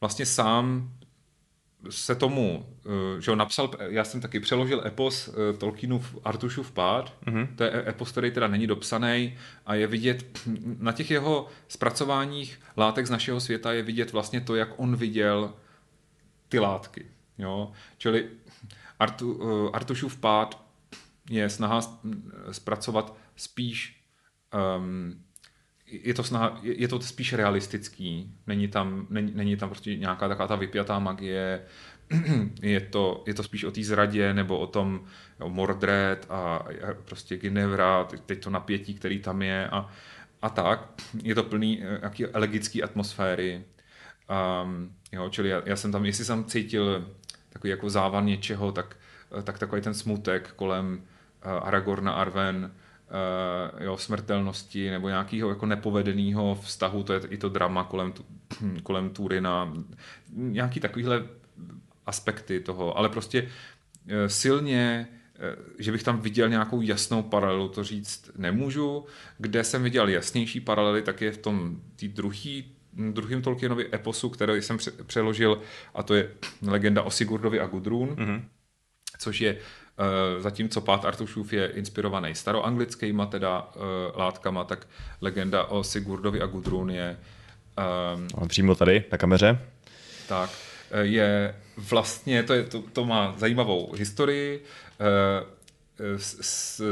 [0.00, 0.92] vlastně sám
[1.90, 7.12] se tomu, uh, že ho napsal, já jsem taky přeložil epos uh, Tolkienův Artušův pád,
[7.26, 7.48] mm-hmm.
[7.56, 10.24] to je epos, který teda není dopsaný a je vidět,
[10.78, 15.52] na těch jeho zpracováních látek z našeho světa je vidět vlastně to, jak on viděl
[16.48, 17.06] ty látky.
[17.38, 17.72] Jo?
[17.98, 18.28] Čili
[18.98, 20.67] Artu, uh, Artušův pád
[21.30, 21.80] je snaha
[22.50, 24.04] zpracovat spíš
[24.78, 25.24] um,
[25.90, 30.48] je to, snaha, je to spíš realistický, není tam, není, není tam prostě nějaká taková
[30.48, 31.62] ta vypjatá magie,
[32.62, 35.04] je to, je to spíš o té zradě nebo o tom
[35.40, 36.66] jo, Mordred a,
[37.04, 39.88] prostě Ginevra, teď to napětí, který tam je a,
[40.42, 40.88] a tak.
[41.22, 43.64] Je to plný eh, jaký elegický atmosféry.
[44.64, 47.08] Um, jo, čili já, já, jsem tam, jestli jsem cítil
[47.48, 48.96] takový jako závan něčeho, tak,
[49.38, 51.02] eh, tak takový ten smutek kolem
[51.42, 52.70] Eh, Aragorna, Arwen,
[53.74, 58.12] uh, jo, smrtelnosti nebo nějakého jako nepovedeného vztahu, to je i to drama kolem,
[58.82, 59.72] kolem Turina,
[60.32, 61.26] nějaký takovýhle
[62.06, 63.48] aspekty toho, ale prostě uh,
[64.26, 65.08] silně
[65.78, 69.06] že bych tam viděl nějakou jasnou paralelu, to říct nemůžu.
[69.38, 72.64] Kde jsem viděl jasnější paralely, tak je v tom tý druhý,
[73.10, 75.60] druhým Tolkienovi eposu, který jsem přeložil,
[75.94, 76.30] a to je
[76.62, 78.42] legenda o Sigurdovi a Gudrun, mm-hmm.
[79.18, 79.60] což je Eh,
[80.38, 83.82] zatímco Pát Artušův je inspirovaný staroanglickýma teda uh,
[84.16, 84.86] látkama, tak
[85.20, 87.16] legenda o Sigurdovi a Gudrun je...
[88.40, 89.58] Um, přímo tady, na kameře.
[90.28, 90.50] Tak,
[90.90, 94.64] eh, je vlastně, to, je, to, to má zajímavou historii.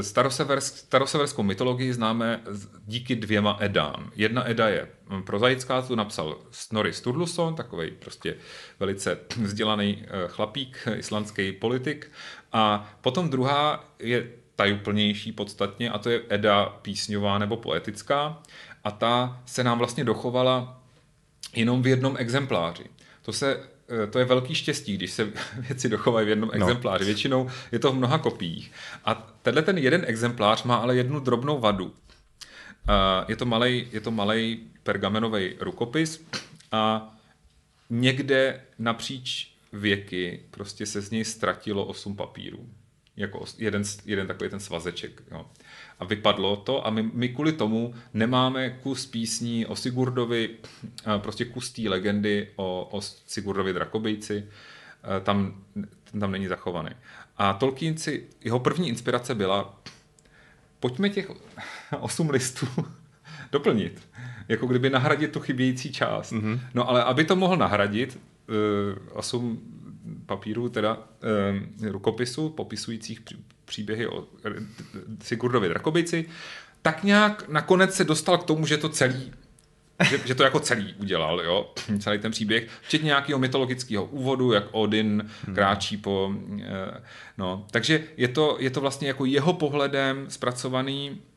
[0.00, 2.40] Staroseversk, staroseverskou mytologii známe
[2.86, 4.10] díky dvěma edám.
[4.16, 4.88] Jedna eda je
[5.24, 8.34] prozaická, tu napsal Snorri Sturluson, takový prostě
[8.80, 12.10] velice vzdělaný chlapík, islandský politik.
[12.52, 18.42] A potom druhá je tajuplnější podstatně a to je Eda písňová nebo poetická
[18.84, 20.82] a ta se nám vlastně dochovala
[21.54, 22.84] jenom v jednom exempláři.
[23.22, 23.60] To, se,
[24.04, 26.54] eh, to je velký štěstí, když se věci dochovají v jednom no.
[26.54, 27.04] exempláři.
[27.04, 28.72] Většinou je to v mnoha kopiích.
[29.04, 31.94] A tenhle ten jeden exemplář má ale jednu drobnou vadu.
[33.28, 36.26] Je to malej, je to malej pergamenový rukopis
[36.72, 37.14] a
[37.90, 42.68] někde napříč věky prostě se z něj ztratilo osm papírů.
[43.16, 45.22] Jako jeden, jeden takový ten svazeček.
[45.30, 45.46] Jo.
[45.98, 50.50] A vypadlo to a my, my kvůli tomu nemáme kus písní o Sigurdovi,
[51.18, 54.44] prostě kus té legendy o, o Sigurdovi Drakobejci,
[55.22, 55.64] tam,
[56.20, 56.90] tam není zachovaný.
[57.36, 59.80] A Tolkien si, jeho první inspirace byla,
[60.80, 61.30] pojďme těch
[62.00, 62.66] osm listů
[63.52, 64.08] doplnit.
[64.48, 66.32] Jako kdyby nahradit tu chybějící část.
[66.32, 66.60] Mm-hmm.
[66.74, 68.18] No ale aby to mohl nahradit,
[69.12, 69.60] osm
[70.26, 73.20] papírů, teda uh, rukopisů popisujících
[73.64, 74.28] příběhy o
[75.22, 76.28] Sigurdovi Drakobici,
[76.82, 79.32] tak nějak nakonec se dostal k tomu, že to celý
[80.10, 84.64] že, že to jako celý udělal, jo, celý ten příběh, včetně nějakého mytologického úvodu, jak
[84.72, 85.54] Odin hmm.
[85.54, 87.02] kráčí po, eh,
[87.38, 91.35] no, takže je to, je to vlastně jako jeho pohledem zpracovaný Eh,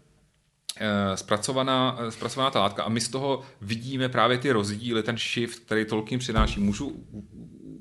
[1.16, 5.60] zpracovaná, eh, zpracovaná ta látka a my z toho vidíme právě ty rozdíly, ten shift,
[5.60, 6.60] který Tolkien přináší.
[6.60, 7.06] Můžu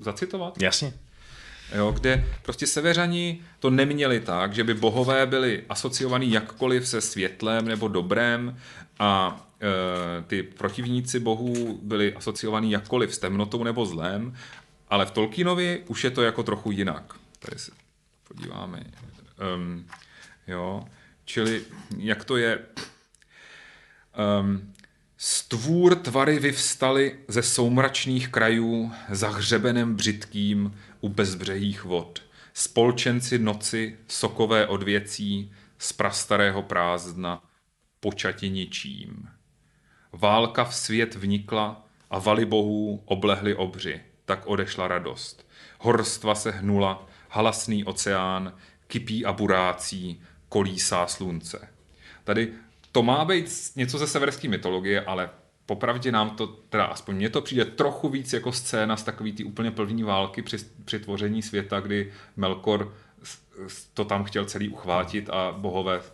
[0.01, 0.63] zacitovat?
[0.63, 0.93] Jasně.
[1.77, 7.69] jo, kde prostě severani to neměli tak, že by bohové byli asociovaní jakkoliv se světlem
[7.69, 8.57] nebo dobrém
[8.99, 14.37] a e, ty protivníci bohů byli asociovaní jakkoliv s temnotou nebo zlem,
[14.89, 17.15] ale v Tolkienovi už je to jako trochu jinak.
[17.39, 17.73] Tady se
[18.29, 18.85] podíváme.
[19.57, 19.87] Um,
[20.47, 20.85] jo,
[21.25, 21.63] čili
[21.99, 22.59] jak to je...
[24.41, 24.73] Um,
[25.21, 32.23] Stvůr tvary vyvstaly ze soumračných krajů za hřebenem břitkým u bezbřehých vod.
[32.55, 37.45] Spolčenci noci, sokové odvěcí, z prastarého prázdna,
[38.01, 39.29] počati ničím.
[40.13, 44.01] Válka v svět vnikla a valy bohů oblehly obři.
[44.25, 45.47] Tak odešla radost.
[45.79, 48.53] Horstva se hnula, halasný oceán,
[48.87, 51.69] kypí a burácí, kolísá slunce.
[52.25, 52.53] Tady
[52.99, 55.31] to má být něco ze severské mytologie, ale
[55.67, 59.45] popravdě nám to, teda aspoň mně to přijde trochu víc jako scéna z takový ty
[59.45, 62.95] úplně první války při, při tvoření světa, kdy Melkor
[63.95, 66.11] to tam chtěl celý uchvátit a bohové eh,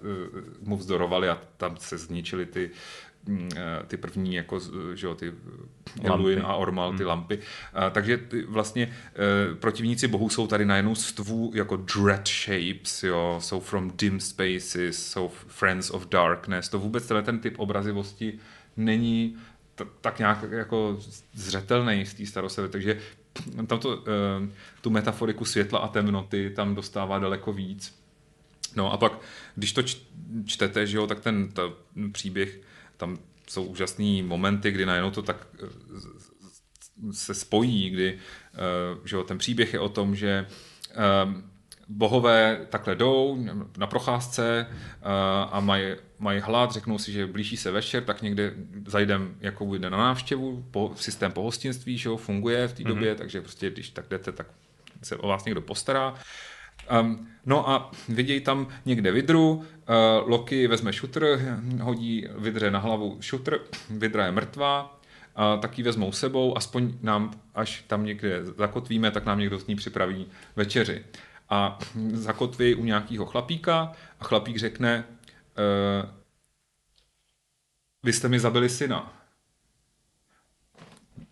[0.61, 2.71] mu vzdorovali a tam se zničili ty
[3.87, 4.61] ty první, jako,
[4.95, 5.33] že jo, ty
[6.03, 7.07] Eluin a Ormal, ty hmm.
[7.07, 7.39] lampy.
[7.75, 8.93] A, takže ty, vlastně
[9.53, 15.11] e, protivníci bohů jsou tady najednou stvů jako dread shapes, jo, jsou from dim spaces,
[15.11, 16.69] jsou friends of darkness.
[16.69, 18.39] To vůbec tenhle ten typ obrazivosti
[18.77, 19.37] není
[19.75, 20.99] t- tak nějak jako
[21.35, 22.99] zřetelný z té starosevy, takže
[23.67, 24.49] tam to, e,
[24.81, 28.05] tu metaforiku světla a temnoty tam dostává daleko víc.
[28.77, 29.13] No a pak,
[29.55, 29.83] když to
[30.45, 31.63] čtete, že jo, tak ten ta
[32.13, 32.61] příběh
[32.97, 33.19] tam
[33.49, 35.67] jsou úžasné momenty, kdy najednou to tak eh,
[37.13, 38.19] se spojí, kdy
[38.55, 38.59] eh,
[39.05, 40.47] že ten příběh je o tom, že
[40.91, 40.95] eh,
[41.89, 43.39] bohové takhle jdou
[43.77, 44.67] na procházce
[45.51, 48.55] a mají, mají hlad, řeknou si, že blíží se večer, tak někde
[48.87, 52.87] zajdem jako bude na návštěvu, po, systém pohostinství, že jo, funguje v té mm-hmm.
[52.87, 54.47] době, takže prostě když tak jdete, tak
[55.03, 56.15] se o vás někdo postará.
[57.01, 59.65] Um, no a vidějí tam někde vidru, uh,
[60.27, 61.41] Loki vezme šutr,
[61.83, 63.61] hodí vidře na hlavu šutr,
[63.91, 65.01] vidra je mrtvá,
[65.37, 69.77] a taky vezmou sebou, aspoň nám, až tam někde zakotvíme, tak nám někdo z ní
[69.77, 70.27] připraví
[70.57, 71.05] večeři.
[71.51, 71.79] A
[72.13, 76.11] zakotví u nějakého chlapíka a chlapík řekne, uh,
[78.03, 79.13] vy jste mi zabili syna.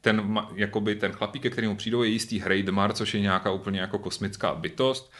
[0.00, 3.98] Ten, jakoby ten chlapík, ke kterému přijdou, je jistý Hreidmar, což je nějaká úplně jako
[3.98, 5.12] kosmická bytost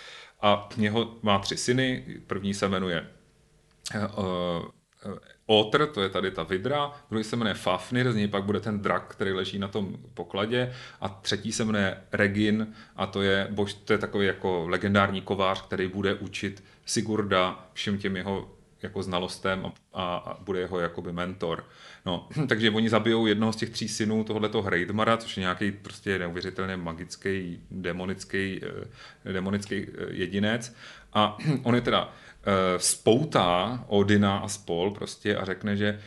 [0.43, 3.07] a něho má tři syny, první se jmenuje
[3.95, 4.65] uh,
[5.47, 8.81] Otr, to je tady ta vidra, druhý se jmenuje Fafnir, z něj pak bude ten
[8.81, 10.73] drak, který leží na tom pokladě.
[11.01, 15.63] A třetí se jmenuje Regin a to je, bož, to je takový jako legendární kovář,
[15.63, 18.51] který bude učit Sigurda všem těm jeho
[18.83, 19.73] jako znalostem a,
[20.17, 21.65] a bude jeho jakoby mentor.
[22.07, 26.19] No, takže oni zabijou jednoho z těch tří synů tohoto Hreidmara, což je nějaký prostě
[26.19, 28.61] neuvěřitelně magický, demonický,
[29.27, 30.77] eh, demonický eh, jedinec.
[31.13, 32.13] A on je teda uh,
[32.77, 36.01] spoutá Odina a spol prostě a řekne, že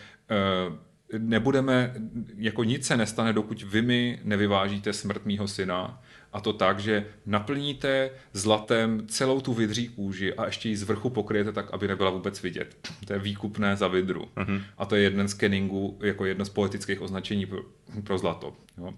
[1.17, 1.93] nebudeme,
[2.37, 6.01] jako nic se nestane, dokud vy mi nevyvážíte smrt mýho syna
[6.35, 11.09] a to tak, že naplníte zlatem celou tu vidří kůži a ještě ji z vrchu
[11.09, 12.89] pokryjete tak, aby nebyla vůbec vidět.
[13.07, 14.27] To je výkupné za vidru.
[14.35, 14.63] Uh-huh.
[14.77, 17.59] A to je jeden z kenningů, jako jedno z poetických označení pro,
[18.03, 18.53] pro zlato.
[18.77, 18.93] Jo.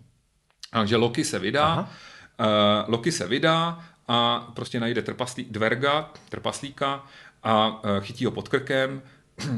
[0.72, 2.46] Takže Loki se vydá, uh,
[2.88, 7.06] Loki se vydá a prostě najde trpaslí, dverga, trpaslíka
[7.44, 9.02] a uh, chytí ho pod krkem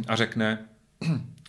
[0.07, 0.65] a řekne,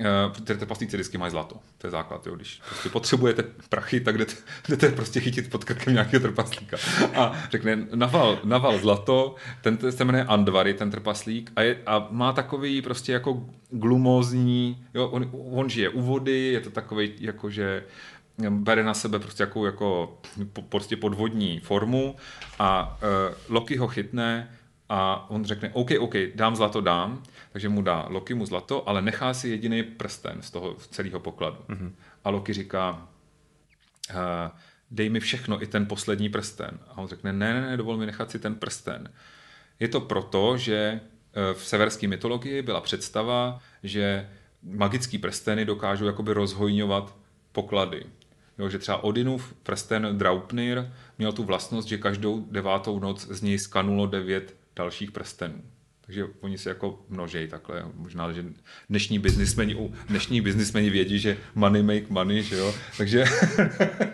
[0.01, 1.57] Uh, ty trpaslíci vždycky mají zlato.
[1.79, 2.27] To je základ.
[2.27, 2.37] Jo.
[2.37, 4.35] Když prostě potřebujete prachy, tak jdete,
[4.69, 6.77] jdete prostě chytit pod krkem nějakého trpaslíka.
[7.15, 12.33] A řekne, naval, naval zlato, ten se jmenuje Andvary, ten trpaslík, a, je, a má
[12.33, 17.85] takový prostě jako glumózní, jo, on, on žije u vody, je to takový jako, že
[18.51, 20.19] bere na sebe prostě jako, jako
[20.69, 22.17] prostě podvodní formu
[22.59, 24.49] a uh, Loki ho chytne
[24.93, 27.23] a on řekne, OK, OK, dám zlato, dám,
[27.53, 31.57] takže mu dá Loki mu zlato, ale nechá si jediný prsten z toho celého pokladu.
[31.69, 31.93] Mm-hmm.
[32.25, 33.09] A Loki říká,
[34.11, 34.17] uh,
[34.91, 36.79] dej mi všechno, i ten poslední prsten.
[36.89, 39.11] A on řekne, ne, ne, ne, dovol mi nechat si ten prsten.
[39.81, 41.01] Je to proto, že
[41.35, 44.29] eh, v severské mytologii byla představa, že
[44.63, 47.17] magický prsteny dokážou jakoby rozhojňovat
[47.53, 48.05] poklady.
[48.59, 53.59] Jo, že třeba Odinův prsten Draupnir měl tu vlastnost, že každou devátou noc z něj
[53.59, 55.63] skanulo devět dalších prstenů.
[56.07, 57.85] Takže oni se jako množejí takhle.
[57.95, 58.45] Možná, že
[58.89, 62.75] dnešní biznismeni, dnešní biznismeni vědí, že money make money, že jo.
[62.97, 63.25] Takže...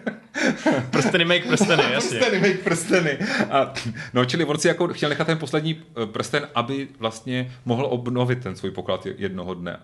[0.91, 2.19] prsteny make prsteny, jasně.
[2.19, 3.19] Prsteny make prsteny.
[3.51, 3.75] A,
[4.15, 8.43] no, čili on si jako chtěl nechat ten poslední eh, prsten, aby vlastně mohl obnovit
[8.43, 9.81] ten svůj poklad jednoho dne.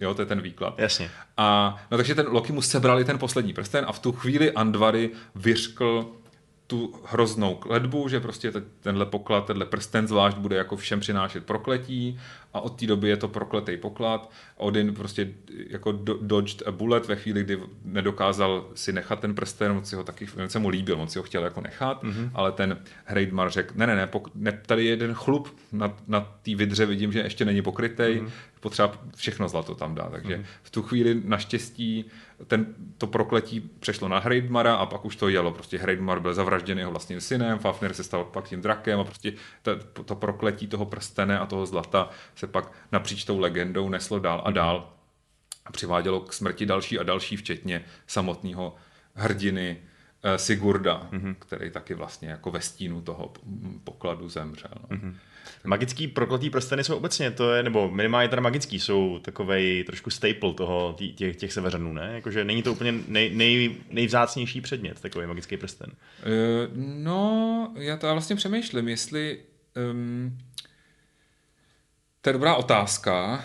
[0.00, 0.78] Jo, to je ten výklad.
[0.78, 1.10] Jasně.
[1.36, 5.10] A, no takže ten Loki mu sebrali ten poslední prsten a v tu chvíli Andvary
[5.34, 6.21] vyřkl
[6.72, 12.20] tu hroznou kledbu, že prostě tenhle poklad, tenhle prsten zvlášť bude jako všem přinášet prokletí
[12.54, 14.30] a od té doby je to prokletý poklad.
[14.56, 15.28] Odin prostě
[15.68, 20.04] jako dodged a bullet ve chvíli, kdy nedokázal si nechat ten prsten, on si ho
[20.04, 22.30] taky, on se mu líbil, on si ho chtěl jako nechat, mm-hmm.
[22.34, 26.20] ale ten Hreidmar řekl, ne, ne, ne, pok- ne, tady je jeden chlup na, na
[26.20, 28.30] té vidře, vidím, že ještě není pokrytý, mm-hmm.
[28.60, 30.44] potřeba všechno zlato tam dát, takže mm-hmm.
[30.62, 32.04] v tu chvíli naštěstí
[32.46, 32.66] ten,
[32.98, 36.90] to prokletí přešlo na Hreidmara a pak už to jelo, prostě Hreidmar byl zavražděn jeho
[36.90, 39.32] vlastním synem, Fafnir se stal pak tím drakem a prostě
[39.62, 42.10] to, to prokletí toho prstene a toho zlata
[42.42, 44.92] se pak napříč tou legendou neslo dál a dál
[45.64, 48.74] a přivádělo k smrti další a další, včetně samotného
[49.14, 49.76] hrdiny
[50.22, 51.34] eh, Sigurda, mm-hmm.
[51.38, 53.32] který taky vlastně jako ve stínu toho
[53.84, 54.70] pokladu zemřel.
[54.90, 55.14] Mm-hmm.
[55.64, 60.54] Magický prokletý prsteny jsou obecně, to je, nebo minimálně teda magický, jsou takovej trošku staple
[60.54, 62.10] toho, těch, těch severanů, ne?
[62.14, 65.90] Jakože není to úplně nej, nej, nejvzácnější předmět, takový magický prsten.
[65.90, 69.38] Uh, no, já to vlastně přemýšlím, jestli
[69.92, 70.38] um,
[72.22, 73.44] to je dobrá otázka,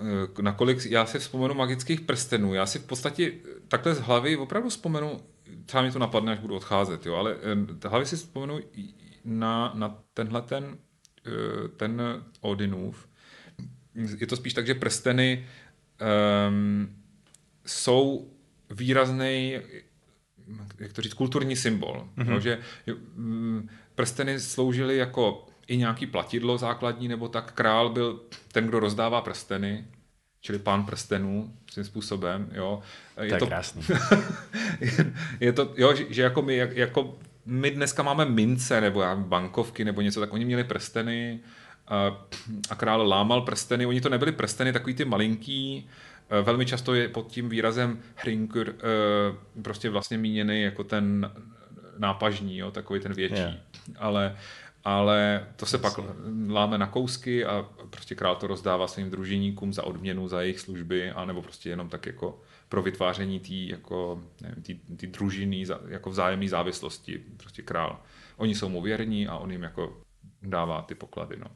[0.00, 2.54] eh, nakolik já si vzpomenu magických prstenů.
[2.54, 3.32] Já si v podstatě
[3.68, 5.20] takhle z hlavy opravdu vzpomenu,
[5.66, 7.36] třeba mi to napadne, až budu odcházet, jo, ale
[7.80, 8.60] z hlavy si vzpomenu
[9.24, 10.78] na, na tenhle ten,
[11.26, 12.02] eh, ten
[12.40, 13.08] Odinův.
[14.18, 15.46] Je to spíš tak, že prsteny
[16.48, 16.96] um,
[17.66, 18.30] jsou
[18.70, 19.58] výrazný,
[20.78, 22.08] jak to říct, kulturní symbol.
[22.16, 22.30] Mm-hmm.
[22.30, 22.58] No, že
[23.14, 28.20] mm, prsteny sloužily jako i nějaký platidlo základní, nebo tak král byl
[28.52, 29.84] ten, kdo rozdává prsteny,
[30.40, 32.82] čili pán prstenů svým způsobem, jo.
[33.20, 33.82] Je to, je to krásný.
[35.40, 39.84] je to, jo, že, že jako my, jako my dneska máme mince, nebo já, bankovky,
[39.84, 41.40] nebo něco, tak oni měli prsteny
[41.88, 42.26] a,
[42.70, 45.88] a král lámal prsteny, oni to nebyly prsteny, takový ty malinký,
[46.42, 48.74] velmi často je pod tím výrazem hrinkur
[49.62, 51.30] prostě vlastně míněný jako ten
[51.98, 53.34] nápažní, jo, takový ten větší.
[53.34, 53.54] Yeah.
[53.96, 54.36] Ale
[54.84, 56.00] ale to se pak
[56.48, 61.10] láme na kousky a prostě král to rozdává svým družiníkům za odměnu za jejich služby,
[61.10, 64.22] anebo prostě jenom tak jako pro vytváření té jako,
[64.90, 67.22] družiny, jako vzájemné závislosti.
[67.36, 68.00] Prostě král.
[68.36, 70.03] Oni jsou mu věrní a on jim jako
[70.46, 71.36] dává ty poklady.
[71.38, 71.46] No.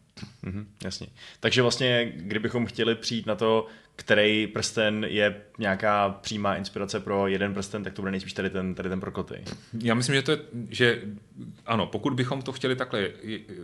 [0.44, 1.06] Mm-hmm, jasně.
[1.40, 3.66] Takže vlastně, kdybychom chtěli přijít na to,
[3.96, 8.74] který prsten je nějaká přímá inspirace pro jeden prsten, tak to bude nejspíš tady ten,
[8.74, 9.34] tady ten prokletý.
[9.82, 10.38] Já myslím, že to je,
[10.70, 11.02] že
[11.66, 13.10] ano, pokud bychom to chtěli takhle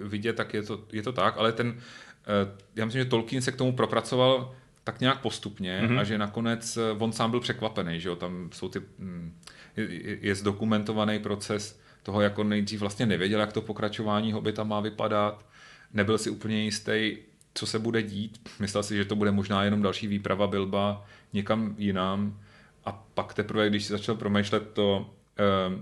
[0.03, 3.53] vidět, tak je to, je to tak, ale ten, eh, já myslím, že Tolkien se
[3.53, 4.55] k tomu propracoval
[4.85, 5.99] tak nějak postupně mm-hmm.
[5.99, 9.35] a že nakonec eh, on sám byl překvapený, že jo, tam jsou ty, hm,
[9.77, 15.46] je, je zdokumentovaný proces toho, jako nejdřív vlastně nevěděl, jak to pokračování Hobita má vypadat,
[15.92, 17.16] nebyl si úplně jistý,
[17.55, 18.48] co se bude dít.
[18.61, 22.40] Myslel si, že to bude možná jenom další výprava Bilba někam jinam.
[22.84, 25.11] A pak teprve, když si začal promýšlet to,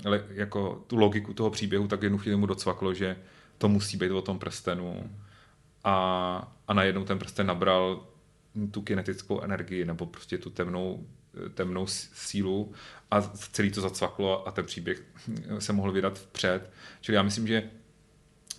[0.06, 3.16] eh, jako tu logiku toho příběhu, tak jednu chvíli mu docvaklo, že
[3.58, 5.10] to musí být o tom prstenu.
[5.84, 8.06] A, a najednou ten prsten nabral
[8.70, 11.06] tu kinetickou energii nebo prostě tu temnou,
[11.54, 12.72] temnou sílu
[13.12, 15.02] a celý to zacvaklo a ten příběh
[15.58, 16.70] se mohl vydat vpřed.
[17.00, 17.62] Čili já myslím, že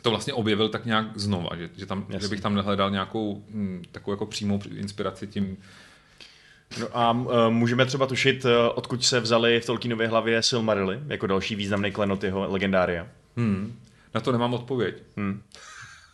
[0.02, 3.44] to vlastně objevil tak nějak znova, že, že, tam, že bych tam nehledal nějakou m,
[3.54, 5.58] hm, takovou jako přímou inspiraci tím,
[6.80, 11.28] No a uh, můžeme třeba tušit, uh, odkud se vzali v Tolkienově hlavě Silmarily, jako
[11.28, 13.08] další významný klenot jeho legendária.
[13.38, 13.80] Hmm.
[14.14, 15.04] Na to nemám odpověď.
[15.18, 15.42] Hmm.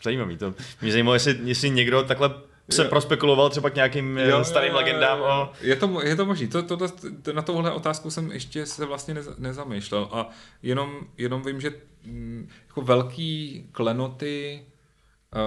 [0.03, 0.53] Zajímavý to.
[0.81, 2.33] Mě zajímalo, jestli, jestli někdo takhle
[2.71, 2.89] se jo.
[2.89, 5.21] prospekuloval třeba k nějakým eh, jo, starým jo, legendám.
[5.21, 5.51] O...
[5.61, 6.47] Je to, je to možný.
[6.47, 6.77] To, to,
[7.21, 10.29] to, na tohle otázku jsem ještě se vlastně neza, nezamýšlel a
[10.63, 11.73] jenom, jenom vím, že
[12.05, 14.65] mm, jako velký klenoty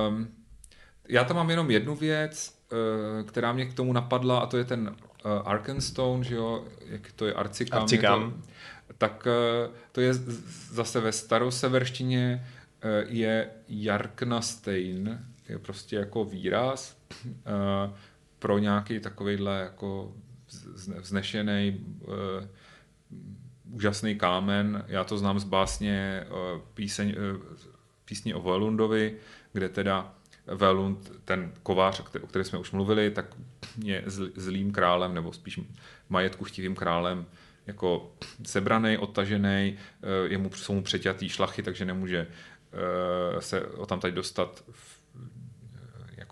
[0.09, 0.29] um,
[1.09, 4.65] já tam mám jenom jednu věc, uh, která mě k tomu napadla a to je
[4.65, 7.83] ten uh, Arkenstone, že jo, jak to je Arcikam.
[7.83, 8.23] Arcikam.
[8.23, 10.15] Je to, tak uh, to je
[10.71, 12.47] zase ve staroseverštině
[13.09, 15.19] je Jarknastein,
[15.53, 17.95] je prostě jako výraz uh,
[18.39, 20.13] pro nějaký takovýhle jako
[21.01, 22.15] vznešený uh,
[23.71, 24.85] úžasný kámen.
[24.89, 27.15] Já to znám z básně uh, píseň,
[28.05, 29.17] písně o Velundovi,
[29.53, 30.15] kde teda
[30.47, 33.27] Velund, ten kovář, o kterém jsme už mluvili, tak
[33.85, 34.05] je
[34.37, 35.61] zlým králem, nebo spíš
[36.09, 37.27] majetku chtivým králem,
[37.67, 38.13] jako
[38.45, 39.79] sebraný, odtažený,
[40.55, 42.27] jsou mu přeťatý šlachy, takže nemůže
[43.39, 45.02] se o tam tady dostat v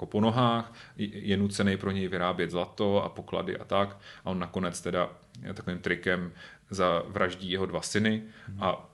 [0.00, 3.98] jako po nohách, je nucený pro něj vyrábět zlato a poklady a tak.
[4.24, 5.10] A on nakonec teda
[5.54, 6.32] takovým trikem
[6.70, 8.22] zavraždí jeho dva syny
[8.60, 8.90] a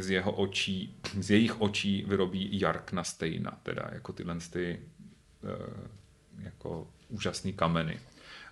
[0.00, 4.80] z jeho očí, z jejich očí vyrobí Jark na stejna, teda jako tyhle ty,
[5.44, 5.88] eh,
[6.38, 7.98] jako úžasný kameny.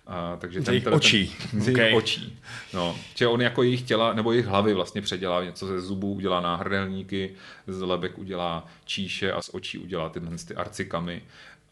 [0.07, 1.35] A, takže z jejich očí.
[1.51, 1.95] Ten, z jejich okay.
[1.95, 2.39] očí.
[2.73, 6.41] No, že on jako jejich těla, nebo jejich hlavy vlastně předělá něco ze zubů, udělá
[6.41, 7.33] náhrdelníky,
[7.67, 11.21] z lebek udělá číše a z očí udělá tyhle ty arcikamy.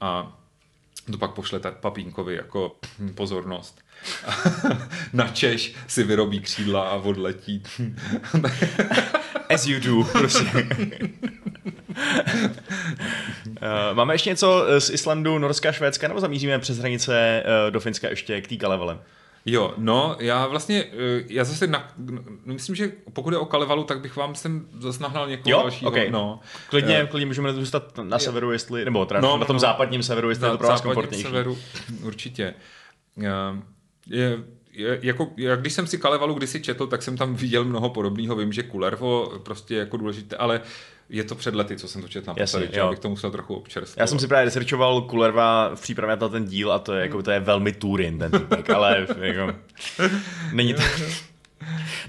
[0.02, 0.38] A
[1.12, 2.76] to pak pošle papínkovi jako
[3.16, 3.82] pozornost.
[5.14, 7.64] Na Češ si vyrobí křídla a odletí.
[9.50, 10.68] As you do, prostě.
[13.46, 18.10] Uh, máme ještě něco z Islandu, Norska, Švédska, nebo zamíříme přes hranice uh, do Finska
[18.10, 19.00] ještě k té Kalevele?
[19.46, 21.92] Jo, no, já vlastně, eh, já zase, na,
[22.46, 25.58] myslím, že pokud je o Kalevalu, tak bych vám sem zase nahnal někoho jo?
[25.62, 25.92] dalšího.
[25.92, 26.12] Okay.
[26.12, 26.40] No.
[26.70, 30.04] Klidně, uh, klidně můžeme zůstat na severu, jestli, nebo teda no, na tom no, západním
[30.04, 31.24] severu, jestli je to pro vás komfortnější.
[31.24, 31.58] severu,
[32.04, 32.54] určitě.
[33.18, 33.26] Uh,
[34.08, 34.40] je,
[34.72, 38.36] je, jako, jak když jsem si Kalevalu kdysi četl, tak jsem tam viděl mnoho podobného.
[38.36, 40.62] Vím, že Kulervo prostě jako důležité, ale
[41.12, 43.56] je to před lety, co jsem to četl na Jasně, posledy, abych to musel trochu
[43.56, 44.00] občerstvovat.
[44.00, 47.24] Já jsem si právě researchoval Kulerva v přípravě na ten díl a to je, jako,
[47.24, 49.56] to je velmi Turin, ten týpek, ale jako,
[50.54, 50.82] není to...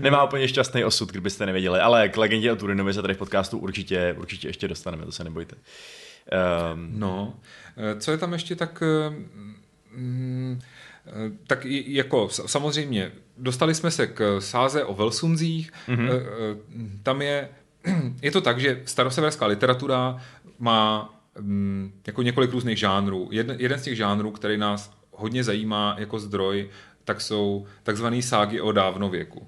[0.00, 3.58] Nemá úplně šťastný osud, kdybyste nevěděli, ale k legendě o Turinovi se tady v podcastu
[3.58, 5.56] určitě, určitě ještě dostaneme, to se nebojte.
[5.56, 7.34] Um, no,
[7.76, 8.82] eh, co je tam ještě tak...
[9.94, 10.60] Mm,
[11.46, 16.08] tak jako samozřejmě, dostali jsme se k sáze o Velsunzích, mm-hmm.
[17.02, 17.48] tam je
[18.22, 20.22] je to tak, že staroseverská literatura
[20.58, 23.28] má um, jako několik různých žánrů.
[23.32, 26.70] Jeden, jeden z těch žánrů, který nás hodně zajímá jako zdroj,
[27.04, 29.40] tak jsou takzvané ságy o dávnověku.
[29.40, 29.46] Uh,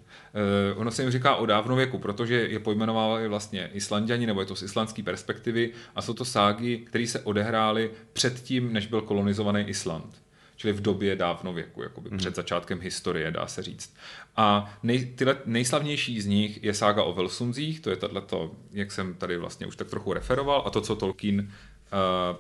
[0.80, 4.62] ono se jim říká o dávnověku, protože je pojmenovávali vlastně Islandiani, nebo je to z
[4.62, 10.24] islandské perspektivy, a jsou to ságy, které se odehrály předtím, než byl kolonizovaný Island
[10.56, 12.18] čili v době dávnověku, jakoby mm.
[12.18, 13.94] před začátkem historie, dá se říct.
[14.36, 19.14] A nej, tyhle, nejslavnější z nich je sága o Velsunzích, to je tohleto, jak jsem
[19.14, 21.46] tady vlastně už tak trochu referoval, a to, co Tolkien uh,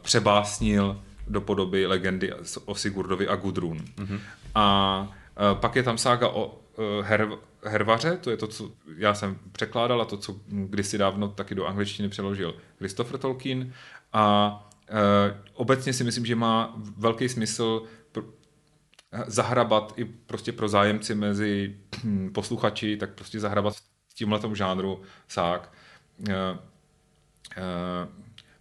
[0.02, 2.32] přebásnil do podoby legendy
[2.64, 3.78] o Sigurdovi a Gudrun.
[3.78, 4.20] Mm-hmm.
[4.54, 5.00] A
[5.52, 7.28] uh, pak je tam sága o uh, Her,
[7.64, 11.66] Hervaře, to je to, co já jsem překládal a to, co kdysi dávno taky do
[11.66, 13.72] angličtiny přeložil Christopher Tolkien.
[14.12, 14.96] A uh,
[15.54, 17.82] obecně si myslím, že má velký smysl
[19.26, 23.74] zahrabat i prostě pro zájemci mezi hm, posluchači, tak prostě zahrabat
[24.08, 25.72] v tímhle žánru sák.
[26.18, 26.64] Uh, uh,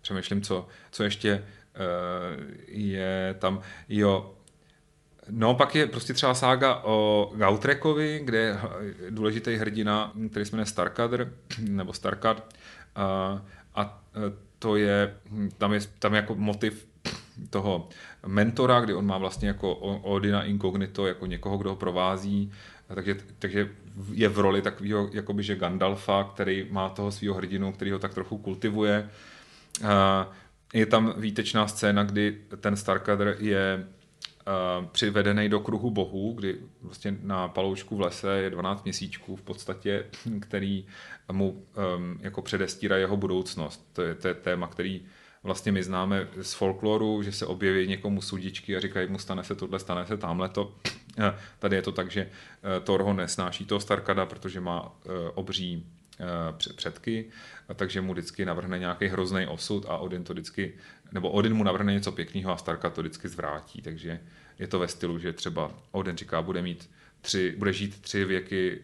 [0.02, 3.62] přemýšlím, co, co ještě uh, je tam.
[3.90, 4.36] Jo,
[5.30, 8.58] No, pak je prostě třeba sága o Gautrekovi, kde je
[9.10, 12.54] důležitý hrdina, který se jmenuje Starkadr, nebo Starkad.
[12.96, 13.42] A,
[13.76, 14.04] a
[14.60, 16.88] to je, hm, tam je, tam je jako motiv
[17.50, 17.90] toho
[18.26, 22.52] mentora, kdy on má vlastně jako Odina incognito, jako někoho, kdo ho provází,
[22.88, 23.70] takže, takže
[24.12, 28.14] je v roli takového, jakoby, že Gandalfa, který má toho svého hrdinu, který ho tak
[28.14, 29.10] trochu kultivuje.
[30.74, 33.88] Je tam výtečná scéna, kdy ten Starkadr je
[34.92, 40.06] přivedený do kruhu bohů, kdy vlastně na paloučku v lese je 12 měsíčků v podstatě,
[40.40, 40.86] který
[41.32, 43.90] mu um, jako předestírá jeho budoucnost.
[43.94, 45.02] To je, to je téma, který
[45.44, 49.56] vlastně my známe z folkloru, že se objeví někomu sudičky a říkají mu stane se
[49.56, 50.76] tohle, stane se tamhle to.
[51.18, 55.10] Eh, tady je to tak, že eh, Thor ho nesnáší toho Starkada, protože má eh,
[55.34, 55.86] obří
[56.76, 57.26] předky,
[57.76, 60.74] takže mu vždycky navrhne nějaký hrozný osud a Odin to vždycky,
[61.12, 64.20] nebo Odin mu navrhne něco pěkného a Starka to vždycky zvrátí, takže
[64.60, 66.90] je to ve stylu, že třeba Odin říká, bude mít
[67.22, 68.82] tři, bude žít tři věky,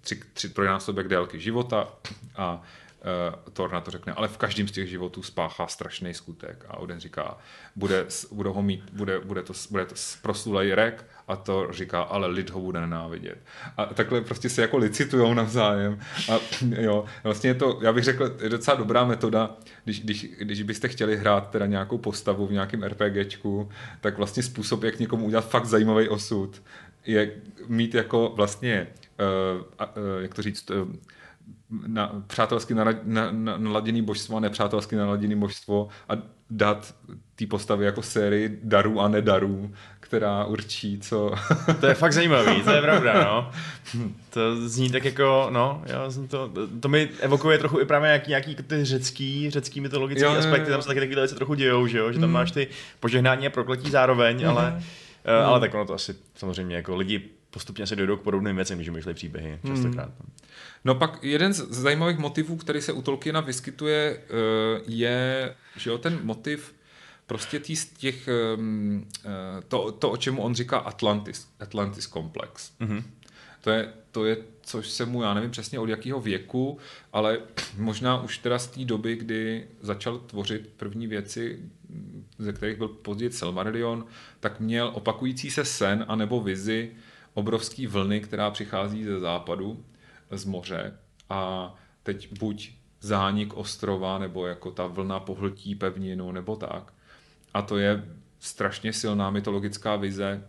[0.00, 1.88] tři, tři trojnásobek délky života
[2.36, 2.62] a
[3.04, 6.64] uh, Thor na to řekne, ale v každém z těch životů spáchá strašný skutek.
[6.68, 7.38] A Odin říká,
[7.76, 12.26] bude, bude ho mít, bude, bude to, bude to proslulej rek a to říká, ale
[12.26, 13.38] lid ho bude nenávidět.
[13.76, 16.00] A takhle prostě se jako licitujou navzájem.
[16.32, 16.38] A
[16.80, 20.88] jo, vlastně je to, já bych řekl, je docela dobrá metoda, když, když, když byste
[20.88, 23.68] chtěli hrát teda nějakou postavu v nějakém RPGčku,
[24.00, 26.62] tak vlastně způsob, jak někomu udělat fakt zajímavý osud,
[27.06, 27.32] je
[27.66, 28.86] mít jako vlastně,
[29.56, 30.88] uh, uh, jak to říct, uh,
[31.86, 32.74] na, přátelsky
[33.56, 36.12] naladěný božstvo a nepřátelsky naladěný božstvo a
[36.50, 36.94] dát
[37.36, 41.34] té postavy jako sérii darů a nedarů, která určí, co...
[41.80, 43.50] to je fakt zajímavý, to je pravda, no.
[44.30, 46.50] To zní tak jako, no, já jsem to,
[46.80, 50.82] to mi evokuje trochu i právě nějaký, nějaký ty řecký, řecký mytologický jo, aspekty, tam
[50.82, 52.34] se taky taky věci trochu dějou, že jo, že tam mm.
[52.34, 52.68] máš ty
[53.00, 54.48] požehnání a prokletí zároveň, mm.
[54.48, 55.46] ale, mm.
[55.46, 57.22] ale tak ono to asi samozřejmě jako lidi
[57.54, 60.08] postupně se dojdou k podobným věcem, když myšlejí příběhy častokrát.
[60.08, 60.32] Hmm.
[60.84, 65.98] No pak jeden z zajímavých motivů, který se u Tolkiena vyskytuje, eh, je, že jo,
[65.98, 66.74] ten motiv
[67.26, 69.28] prostě tý z těch, ehm, eh,
[69.68, 72.72] to, to, o čemu on říká Atlantis, Atlantis komplex.
[72.80, 73.02] Mm-hmm.
[73.60, 76.78] To je, to je, což se mu, já nevím přesně od jakého věku,
[77.12, 77.38] ale
[77.78, 81.58] možná už teda z té doby, kdy začal tvořit první věci,
[82.38, 84.06] ze kterých byl později Silmarillion,
[84.40, 86.90] tak měl opakující se sen anebo vizi
[87.34, 89.84] obrovský vlny, která přichází ze západu,
[90.30, 90.98] z moře
[91.30, 92.70] a teď buď
[93.00, 96.92] zánik ostrova, nebo jako ta vlna pohltí pevninu, nebo tak.
[97.54, 98.04] A to je
[98.38, 100.48] strašně silná mytologická vize,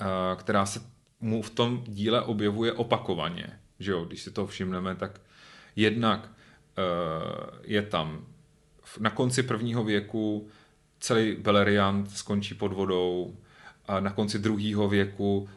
[0.00, 0.04] eh,
[0.36, 0.80] která se
[1.20, 3.60] mu v tom díle objevuje opakovaně.
[3.78, 4.04] Že jo?
[4.04, 5.20] Když si to všimneme, tak
[5.76, 6.32] jednak
[6.78, 6.82] eh,
[7.62, 8.26] je tam
[9.00, 10.48] na konci prvního věku
[11.00, 13.36] celý Beleriand skončí pod vodou
[13.86, 15.48] a na konci druhého věku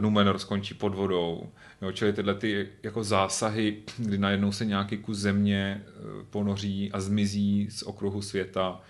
[0.00, 1.48] Numenor skončí pod vodou.
[1.82, 7.00] Jo, čili tyhle ty jako zásahy, kdy najednou se nějaký kus země uh, ponoří a
[7.00, 8.80] zmizí z okruhu světa,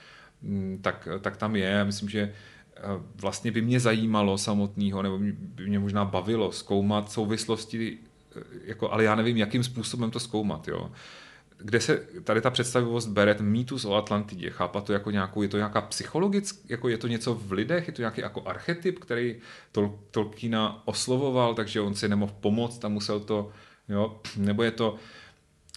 [0.43, 1.85] um, tak, tak tam je.
[1.85, 2.33] Myslím, že
[2.95, 7.99] uh, vlastně by mě zajímalo samotného, nebo by mě možná bavilo zkoumat souvislosti,
[8.65, 10.69] jako, ale já nevím, jakým způsobem to zkoumat.
[10.69, 10.91] Jo
[11.59, 15.49] kde se tady ta představivost bere, ten mýtus o Atlantidě, chápat to jako nějakou, je
[15.49, 19.37] to nějaká psychologická, jako je to něco v lidech, je to nějaký jako archetyp, který
[19.73, 23.51] Tol- Tolkiena oslovoval, takže on si nemohl pomoct a musel to,
[23.89, 24.97] jo, nebo je to,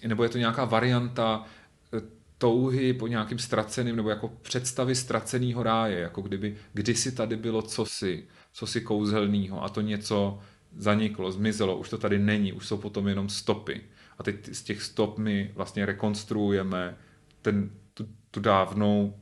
[0.08, 1.46] nebo je to nějaká varianta
[1.94, 2.02] eh,
[2.38, 8.28] touhy po nějakým ztraceným, nebo jako představy ztraceného ráje, jako kdyby kdysi tady bylo cosi,
[8.54, 10.40] cosi kouzelného a to něco
[10.78, 13.82] zaniklo, zmizelo, už to tady není, už jsou potom jenom stopy
[14.20, 16.97] a teď z těch stop my vlastně rekonstruujeme
[17.41, 19.13] ten, tu, tu dávnou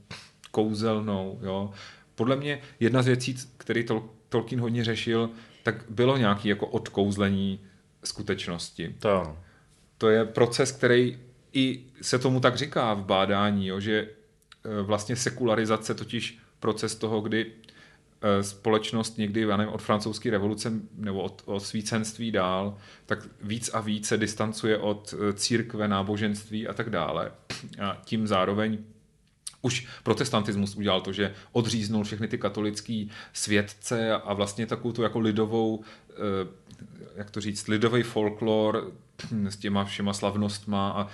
[0.52, 1.72] kouzelnou, jo.
[2.16, 5.30] Podle mě jedna z věcí, který Tol- Tolkien hodně řešil,
[5.64, 7.60] tak bylo nějaký jako odkouzlení
[8.04, 8.96] skutečnosti.
[9.00, 9.38] To.
[9.98, 11.20] To je proces, který
[11.54, 14.08] i se tomu tak říká v bádání, jo, že e,
[14.82, 17.52] vlastně sekularizace, totiž proces toho, kdy
[18.42, 23.80] společnost někdy, já nevím, od francouzské revoluce nebo od, od svícenství dál, tak víc a
[23.80, 27.32] víc se distancuje od eh, církve, náboženství a tak dále.
[27.82, 28.78] A tím zároveň
[29.62, 35.20] už protestantismus udělal to, že odříznul všechny ty katolický světce a vlastně takovou tu jako
[35.20, 36.14] lidovou, eh,
[37.16, 38.92] jak to říct, lidový folklor
[39.50, 41.08] s těma všema slavnostma a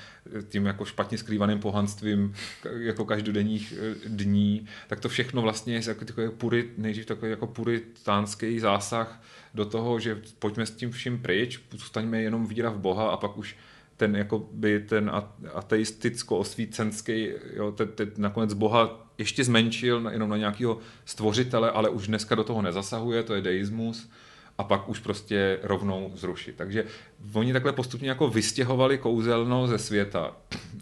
[0.50, 2.34] tím jako špatně skrývaným pohanstvím
[2.78, 3.74] jako každodenních
[4.08, 9.22] dní, tak to všechno vlastně je jako takový purit, nejdřív takový jako puritánský zásah
[9.54, 13.38] do toho, že pojďme s tím vším pryč, zůstaňme jenom víra v Boha a pak
[13.38, 13.56] už
[13.98, 15.12] ten, jako by ten
[15.54, 22.36] ateisticko-osvícenský, jo, ten, ten nakonec Boha ještě zmenšil jenom na nějakého stvořitele, ale už dneska
[22.36, 24.10] do toho nezasahuje, to je deismus
[24.58, 26.56] a pak už prostě rovnou zrušit.
[26.56, 26.86] Takže
[27.34, 30.36] oni takhle postupně jako vystěhovali kouzelno ze světa.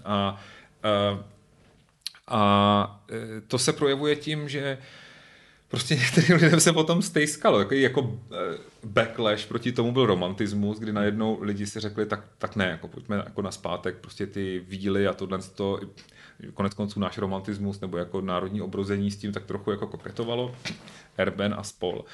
[0.05, 0.41] A,
[0.83, 1.23] a,
[2.27, 4.77] a e, to se projevuje tím, že
[5.71, 7.59] prostě některým lidem se potom stejskalo.
[7.59, 8.19] Jako, jako
[8.83, 13.15] backlash proti tomu byl romantismus, kdy najednou lidi si řekli, tak, tak ne, jako pojďme
[13.15, 15.79] jako na zpátek, prostě ty víly a tohle to,
[16.53, 20.55] konec konců náš romantismus nebo jako národní obrození s tím tak trochu jako koketovalo,
[21.17, 22.05] Erben a spol.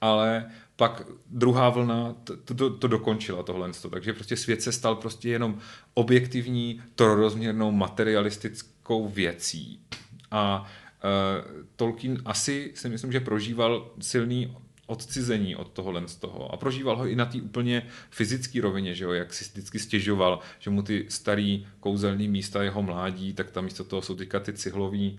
[0.00, 3.70] Ale pak druhá vlna to, to, to dokončila tohle.
[3.90, 5.58] Takže prostě svět se stal prostě jenom
[5.94, 9.80] objektivní, trorozměrnou, materialistickou věcí.
[10.30, 14.56] A uh, Tolkien asi si myslím, že prožíval silný
[14.86, 16.54] odcizení od tohohle z toho.
[16.54, 20.38] A prožíval ho i na té úplně fyzické rovině, že jo, jak si vždycky stěžoval,
[20.58, 24.52] že mu ty starý kouzelný místa jeho mládí, tak tam místo toho jsou teďka ty
[24.52, 25.18] cihlový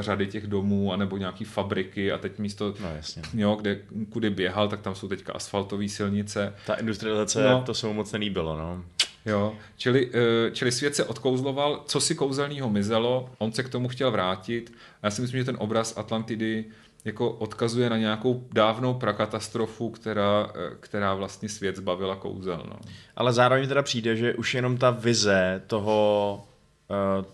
[0.00, 3.22] řady těch domů, anebo nějaký fabriky a teď místo, no, jasně.
[3.34, 3.78] Jo, kde,
[4.10, 6.54] kudy běhal, tak tam jsou teďka asfaltové silnice.
[6.66, 7.62] Ta industrializace, no.
[7.66, 8.84] to se mu moc nelíbilo, no.
[9.26, 13.88] Jo, čili, eh, čili svět se odkouzloval, co si kouzelného mizelo, on se k tomu
[13.88, 14.72] chtěl vrátit.
[15.02, 16.64] A já si myslím, že ten obraz Atlantidy
[17.04, 22.62] jako odkazuje na nějakou dávnou prakatastrofu, která, eh, která vlastně svět zbavila kouzel.
[22.70, 22.76] No.
[23.16, 26.42] Ale zároveň teda přijde, že už jenom ta vize toho,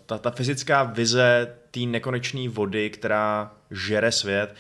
[0.07, 4.55] ta, ta fyzická vize té nekonečné vody, která žere svět,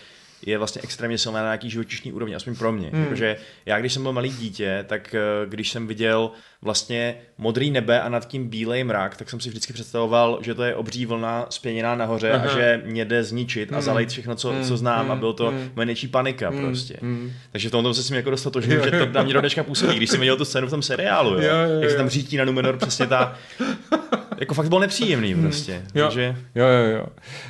[0.46, 2.90] je vlastně extrémně silná na nějaký živočišní úrovni, aspoň pro mě.
[2.92, 3.06] Hmm.
[3.06, 3.36] Protože
[3.66, 6.30] já, když jsem byl malý dítě, tak eh, když jsem viděl
[6.62, 10.62] vlastně modrý nebe a nad tím bílej mrak, tak jsem si vždycky představoval, že to
[10.62, 12.50] je obří vlna spěněná nahoře Aha.
[12.50, 13.78] a že mě jde zničit hmm.
[13.78, 14.64] a zalejt všechno, co, hmm.
[14.64, 15.10] co znám hmm.
[15.10, 15.70] a byl to hmm.
[15.76, 16.60] moje největší panika hmm.
[16.60, 16.96] prostě.
[17.00, 17.32] Hmm.
[17.52, 19.40] Takže v tomto se s tím jako dostal to, že, že to na mě do
[19.40, 21.96] dneška působí, když jsem viděl tu scénu v tom seriálu, jo, jo, jo, jak se
[21.96, 23.38] tam řítí na Numenor přesně ta
[24.42, 25.42] jako fakt byl nepříjemný hmm.
[25.42, 25.82] prostě.
[25.94, 26.36] Jo, Takže...
[26.54, 27.06] jo, jo, jo.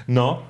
[0.09, 0.47] No,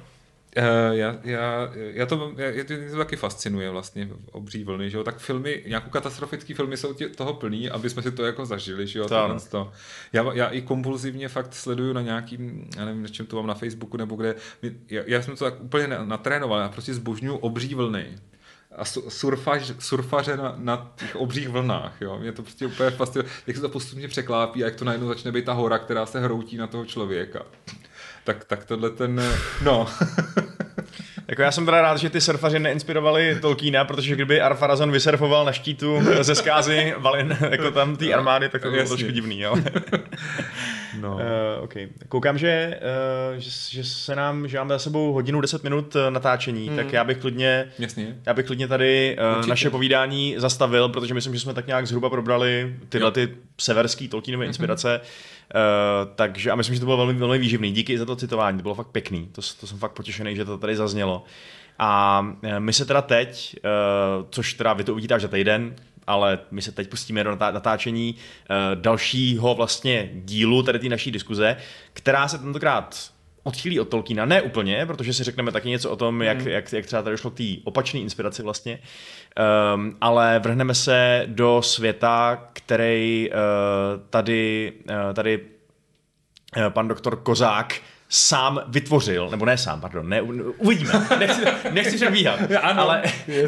[0.58, 5.04] Uh, já, já, já to, já, to, to taky fascinuje vlastně obří vlny, že jo,
[5.04, 8.86] tak filmy, nějakou katastrofické filmy jsou tě, toho plný, aby jsme si to jako zažili,
[8.86, 9.72] že jo, to, to.
[10.12, 13.54] Já, já i kompulzivně fakt sleduju na nějakým, já nevím, na čem to mám na
[13.54, 14.34] Facebooku nebo kde,
[14.90, 18.06] já, já jsem to tak úplně natrénoval, já prostě zbožňuju obří vlny
[18.76, 21.92] a surfaž, surfaře na, na těch obřích vlnách.
[22.00, 22.18] Jo.
[22.18, 25.32] Mě to prostě úplně fascinuje, jak se to postupně překlápí a jak to najednou začne
[25.32, 27.42] být ta hora, která se hroutí na toho člověka.
[28.24, 29.22] tak, tak tohle ten,
[29.62, 29.86] no.
[31.28, 35.52] Jako já jsem teda rád, že ty surfaři neinspirovali Tolkiena, protože kdyby Arfarazon vysurfoval na
[35.52, 39.62] štítu ze skázy Valin, jako tam té armády, tak to bylo trošku divný, ale...
[41.00, 41.14] No.
[41.14, 41.20] Uh,
[41.64, 41.88] okay.
[42.08, 42.80] Koukám, že,
[43.32, 46.76] uh, že, že, se nám, že máme za sebou hodinu 10 minut natáčení, mm.
[46.76, 48.16] tak já bych klidně, Jasně.
[48.26, 52.10] já bych klidně tady uh, naše povídání zastavil, protože myslím, že jsme tak nějak zhruba
[52.10, 53.10] probrali tyhle jo.
[53.10, 53.28] ty
[53.60, 54.50] severský Tolkienové mhm.
[54.50, 55.00] inspirace.
[55.02, 55.32] Mm-hmm.
[55.54, 57.72] Uh, takže a myslím, že to bylo velmi, velmi výživný.
[57.72, 59.28] Díky za to citování, to bylo fakt pekný.
[59.32, 61.24] To, to jsem fakt potěšený, že to tady zaznělo.
[61.78, 62.26] A
[62.58, 65.74] my se teda teď, uh, což teda vy to uvidíte až za týden,
[66.06, 71.56] ale my se teď pustíme do natáčení uh, dalšího vlastně dílu tady té naší diskuze,
[71.92, 73.12] která se tentokrát
[73.42, 76.48] odchýlí od Tolkiena, ne úplně, protože si řekneme taky něco o tom, jak, mm.
[76.48, 78.78] jak, jak třeba tady došlo k té opačné inspiraci vlastně,
[79.74, 83.36] um, ale vrhneme se do světa, který uh,
[84.10, 85.40] tady, uh, tady
[86.68, 87.80] pan doktor Kozák
[88.14, 90.22] sám vytvořil, nebo ne sám, pardon, ne,
[90.58, 93.02] uvidíme, nechci, nechci předbíhat, ano, ale,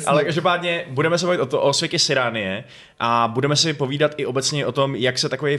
[0.07, 2.65] ale každopádně budeme se bavit o, to, o světě Siránie
[3.01, 5.57] a budeme si povídat i obecně o tom, jak se takový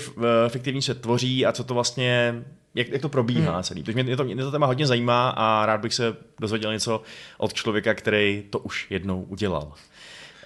[0.48, 2.44] fiktivní svět tvoří a co to vlastně,
[2.76, 3.64] jak, jak to probíhá hmm.
[3.64, 3.84] celý.
[3.84, 7.02] Protože mě to, mě to téma hodně zajímá a rád bych se dozvěděl něco
[7.38, 9.74] od člověka, který to už jednou udělal.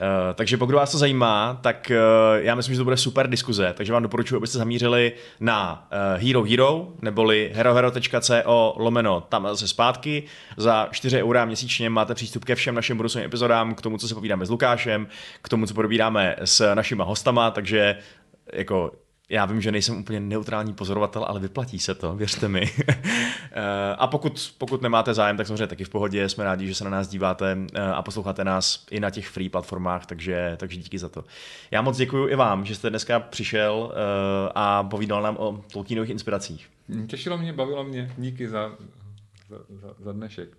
[0.01, 3.73] Uh, takže pokud vás to zajímá, tak uh, já myslím, že to bude super diskuze,
[3.77, 10.23] takže vám doporučuji, abyste zamířili na uh, Hero Hero, neboli herohero.co lomeno tam zase zpátky.
[10.57, 14.15] Za 4 eura měsíčně máte přístup ke všem našim budoucím epizodám, k tomu, co se
[14.15, 15.07] povídáme s Lukášem,
[15.41, 17.97] k tomu, co probíráme s našima hostama, takže
[18.53, 18.91] jako
[19.30, 22.72] já vím, že nejsem úplně neutrální pozorovatel, ale vyplatí se to, věřte mi.
[23.51, 26.30] Eh, a pokud, pokud nemáte zájem, tak samozřejmě taky v pohodě.
[26.30, 29.49] Jsme rádi, že se na nás díváte eh, a posloucháte nás i na těch free
[29.49, 31.23] platformách, takže, takže díky za to.
[31.72, 36.10] Já moc děkuji i vám, že jste dneska přišel eh, a povídal nám o Tolkienových
[36.10, 36.69] inspiracích.
[37.07, 38.14] Těšilo mě, bavilo mě.
[38.18, 38.72] Díky za,
[39.49, 40.49] za, za, za dnešek.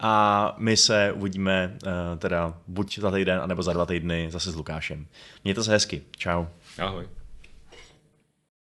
[0.00, 1.76] A my se uvidíme
[2.18, 5.06] teda buď za týden, anebo za dva týdny zase s Lukášem.
[5.44, 6.02] Mějte se hezky.
[6.16, 6.44] Čau.
[6.78, 7.19] Ahoj.